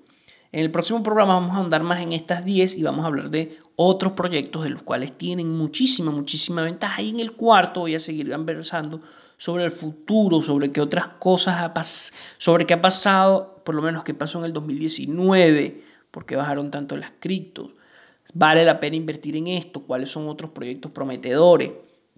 En 0.52 0.61
el 0.61 0.70
próximo 0.70 1.02
programa 1.02 1.35
vamos 1.35 1.52
a 1.52 1.59
ahondar 1.59 1.85
más 1.85 2.00
en 2.00 2.12
estas 2.12 2.44
10 2.44 2.76
y 2.76 2.83
vamos 2.83 3.04
a 3.04 3.09
hablar 3.09 3.30
de 3.30 3.59
otros 3.76 4.14
proyectos 4.14 4.64
de 4.64 4.70
los 4.70 4.83
cuales 4.83 5.16
tienen 5.16 5.56
muchísima, 5.56 6.11
muchísima 6.11 6.62
ventaja. 6.62 7.02
Y 7.02 7.11
en 7.11 7.20
el 7.20 7.33
cuarto 7.33 7.80
voy 7.80 7.94
a 7.94 8.00
seguir 8.00 8.30
conversando 8.30 9.00
sobre 9.37 9.64
el 9.64 9.70
futuro, 9.70 10.42
sobre 10.42 10.72
qué 10.72 10.80
otras 10.80 11.09
cosas 11.18 11.61
ha 11.61 11.72
sobre 12.38 12.66
qué 12.66 12.74
ha 12.74 12.80
pasado, 12.80 13.59
por 13.70 13.76
lo 13.76 13.83
menos 13.83 14.02
qué 14.02 14.14
pasó 14.14 14.40
en 14.40 14.46
el 14.46 14.52
2019, 14.52 15.85
por 16.11 16.26
qué 16.26 16.35
bajaron 16.35 16.72
tanto 16.72 16.96
las 16.96 17.12
criptos. 17.20 17.70
¿Vale 18.35 18.64
la 18.64 18.80
pena 18.80 18.96
invertir 18.96 19.37
en 19.37 19.46
esto? 19.46 19.83
¿Cuáles 19.85 20.11
son 20.11 20.28
otros 20.28 20.50
proyectos 20.50 20.90
prometedores? 20.90 21.70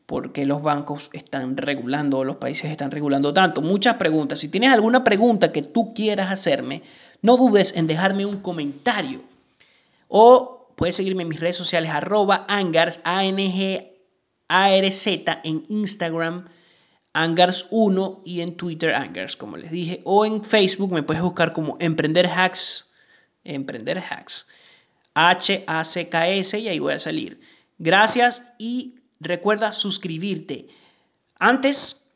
¿Por 0.07 0.33
qué 0.33 0.47
los 0.47 0.63
bancos 0.63 1.11
están 1.13 1.59
regulando 1.59 2.25
los 2.25 2.37
países 2.37 2.71
están 2.71 2.91
regulando 2.91 3.35
tanto? 3.35 3.61
Muchas 3.61 3.97
preguntas. 3.97 4.39
Si 4.39 4.49
tienes 4.49 4.73
alguna 4.73 5.05
pregunta 5.05 5.53
que 5.53 5.61
tú 5.61 5.93
quieras 5.93 6.33
hacerme, 6.33 6.81
no 7.21 7.37
dudes 7.37 7.77
en 7.77 7.87
dejarme 7.87 8.25
un 8.25 8.39
comentario. 8.39 9.21
O 10.09 10.71
puedes 10.75 10.97
seguirme 10.97 11.25
en 11.25 11.29
mis 11.29 11.41
redes 11.41 11.57
sociales 11.57 11.91
arroba 11.91 12.47
angars, 12.49 13.03
A-N-G-A-R-Z 13.05 13.91
en 15.45 15.65
Instagram 15.69 16.47
Angars 17.13 17.67
1 17.71 18.23
y 18.25 18.41
en 18.41 18.57
Twitter 18.57 18.95
Angars, 18.95 19.37
como 19.37 19.57
les 19.57 19.71
dije, 19.71 20.01
o 20.05 20.25
en 20.25 20.43
Facebook 20.43 20.93
me 20.93 21.03
puedes 21.03 21.23
buscar 21.23 21.53
como 21.53 21.77
Emprender 21.79 22.27
Hacks, 22.27 22.93
Emprender 23.45 23.99
Hacks. 23.99 24.47
H-A-C-K-S 25.15 26.59
y 26.59 26.69
ahí 26.69 26.79
voy 26.79 26.95
a 26.95 26.99
salir. 26.99 27.41
Gracias 27.79 28.49
y 28.59 28.97
recuerda 29.21 29.73
suscribirte. 29.73 30.69
Antes, 31.39 32.07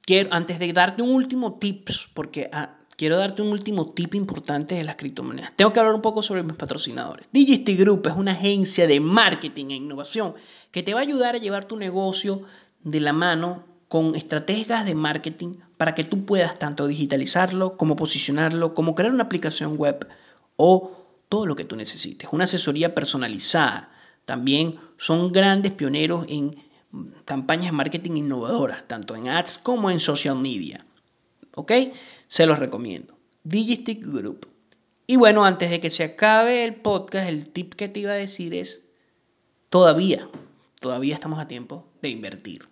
quiero, 0.00 0.32
antes 0.32 0.58
de 0.58 0.72
darte 0.72 1.02
un 1.02 1.10
último 1.10 1.58
tips, 1.58 2.08
porque 2.14 2.50
ah, 2.52 2.78
quiero 2.96 3.16
darte 3.16 3.42
un 3.42 3.48
último 3.48 3.92
tip 3.92 4.14
importante 4.14 4.74
de 4.74 4.84
las 4.84 4.96
criptomonedas. 4.96 5.52
Tengo 5.54 5.72
que 5.72 5.78
hablar 5.78 5.94
un 5.94 6.02
poco 6.02 6.22
sobre 6.22 6.42
mis 6.42 6.56
patrocinadores. 6.56 7.28
Digisty 7.32 7.76
Group 7.76 8.08
es 8.08 8.14
una 8.14 8.32
agencia 8.32 8.86
de 8.86 8.98
marketing 8.98 9.66
e 9.70 9.76
innovación 9.76 10.34
que 10.72 10.82
te 10.82 10.94
va 10.94 11.00
a 11.00 11.04
ayudar 11.04 11.36
a 11.36 11.38
llevar 11.38 11.66
tu 11.66 11.76
negocio 11.76 12.42
de 12.82 13.00
la 13.00 13.12
mano 13.12 13.64
con 13.88 14.14
estrategias 14.14 14.84
de 14.84 14.94
marketing 14.94 15.54
para 15.76 15.94
que 15.94 16.04
tú 16.04 16.24
puedas 16.24 16.58
tanto 16.58 16.86
digitalizarlo 16.86 17.76
como 17.76 17.96
posicionarlo, 17.96 18.74
como 18.74 18.94
crear 18.94 19.12
una 19.12 19.24
aplicación 19.24 19.76
web 19.76 20.06
o 20.56 20.98
todo 21.28 21.46
lo 21.46 21.56
que 21.56 21.64
tú 21.64 21.76
necesites. 21.76 22.28
Una 22.32 22.44
asesoría 22.44 22.94
personalizada. 22.94 23.90
También 24.24 24.78
son 24.98 25.32
grandes 25.32 25.72
pioneros 25.72 26.26
en 26.28 26.56
campañas 27.24 27.66
de 27.66 27.72
marketing 27.72 28.12
innovadoras, 28.12 28.86
tanto 28.86 29.16
en 29.16 29.28
ads 29.28 29.58
como 29.58 29.90
en 29.90 30.00
social 30.00 30.36
media. 30.36 30.84
¿Ok? 31.54 31.72
Se 32.26 32.46
los 32.46 32.58
recomiendo. 32.58 33.16
Digistick 33.42 34.04
Group. 34.04 34.48
Y 35.06 35.16
bueno, 35.16 35.46
antes 35.46 35.70
de 35.70 35.80
que 35.80 35.88
se 35.88 36.04
acabe 36.04 36.64
el 36.64 36.74
podcast, 36.74 37.28
el 37.28 37.48
tip 37.48 37.74
que 37.74 37.88
te 37.88 38.00
iba 38.00 38.12
a 38.12 38.16
decir 38.16 38.52
es, 38.52 38.90
todavía, 39.70 40.28
todavía 40.80 41.14
estamos 41.14 41.38
a 41.38 41.48
tiempo 41.48 41.86
de 42.02 42.10
invertir. 42.10 42.68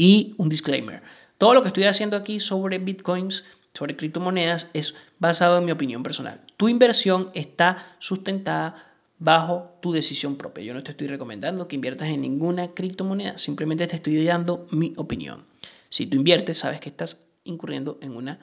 Y 0.00 0.32
un 0.38 0.48
disclaimer, 0.48 1.02
todo 1.36 1.52
lo 1.52 1.60
que 1.60 1.68
estoy 1.68 1.84
haciendo 1.84 2.16
aquí 2.16 2.40
sobre 2.40 2.78
bitcoins, 2.78 3.44
sobre 3.74 3.96
criptomonedas, 3.96 4.68
es 4.72 4.94
basado 5.18 5.58
en 5.58 5.66
mi 5.66 5.72
opinión 5.72 6.02
personal. 6.02 6.40
Tu 6.56 6.70
inversión 6.70 7.30
está 7.34 7.96
sustentada 7.98 8.94
bajo 9.18 9.76
tu 9.82 9.92
decisión 9.92 10.36
propia. 10.36 10.64
Yo 10.64 10.72
no 10.72 10.82
te 10.82 10.92
estoy 10.92 11.06
recomendando 11.06 11.68
que 11.68 11.76
inviertas 11.76 12.08
en 12.08 12.22
ninguna 12.22 12.68
criptomoneda, 12.68 13.36
simplemente 13.36 13.86
te 13.88 13.96
estoy 13.96 14.24
dando 14.24 14.66
mi 14.70 14.94
opinión. 14.96 15.44
Si 15.90 16.06
tú 16.06 16.16
inviertes, 16.16 16.56
sabes 16.56 16.80
que 16.80 16.88
estás 16.88 17.20
incurriendo 17.44 17.98
en 18.00 18.16
una 18.16 18.38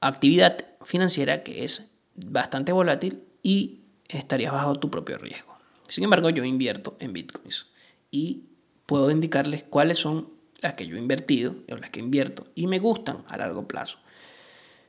actividad 0.00 0.64
financiera 0.84 1.44
que 1.44 1.62
es 1.62 1.96
bastante 2.16 2.72
volátil 2.72 3.22
y 3.40 3.82
estarías 4.08 4.52
bajo 4.52 4.74
tu 4.74 4.90
propio 4.90 5.16
riesgo. 5.18 5.56
Sin 5.86 6.02
embargo, 6.02 6.28
yo 6.30 6.42
invierto 6.42 6.96
en 6.98 7.12
bitcoins 7.12 7.68
y 8.10 8.46
puedo 8.84 9.12
indicarles 9.12 9.62
cuáles 9.62 9.98
son 9.98 10.34
las 10.60 10.74
que 10.74 10.86
yo 10.86 10.96
he 10.96 10.98
invertido 10.98 11.56
o 11.70 11.76
las 11.76 11.90
que 11.90 12.00
invierto 12.00 12.46
y 12.54 12.66
me 12.66 12.78
gustan 12.78 13.24
a 13.28 13.36
largo 13.36 13.66
plazo. 13.66 13.98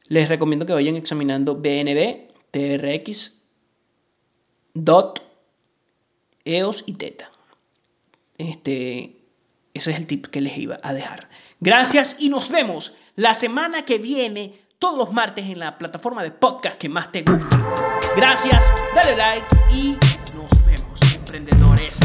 Les 0.07 0.29
recomiendo 0.29 0.65
que 0.65 0.73
vayan 0.73 0.95
examinando 0.95 1.55
BNB, 1.55 2.31
TRX, 2.51 3.33
DOT, 4.73 5.21
EOS 6.45 6.83
y 6.87 6.93
TETA. 6.93 7.31
Este, 8.37 9.17
ese 9.73 9.91
es 9.91 9.97
el 9.97 10.07
tip 10.07 10.27
que 10.27 10.41
les 10.41 10.57
iba 10.57 10.79
a 10.81 10.93
dejar. 10.93 11.29
Gracias 11.59 12.17
y 12.19 12.29
nos 12.29 12.49
vemos 12.49 12.97
la 13.15 13.33
semana 13.33 13.83
que 13.83 13.97
viene, 13.97 14.61
todos 14.79 14.97
los 14.97 15.11
martes 15.11 15.45
en 15.45 15.59
la 15.59 15.77
plataforma 15.77 16.23
de 16.23 16.31
podcast 16.31 16.77
que 16.77 16.87
más 16.87 17.11
te 17.11 17.23
gusta. 17.23 17.59
Gracias, 18.15 18.63
dale 18.95 19.17
like 19.17 19.45
y 19.73 19.97
nos 20.35 20.65
vemos, 20.65 21.15
emprendedores. 21.15 21.99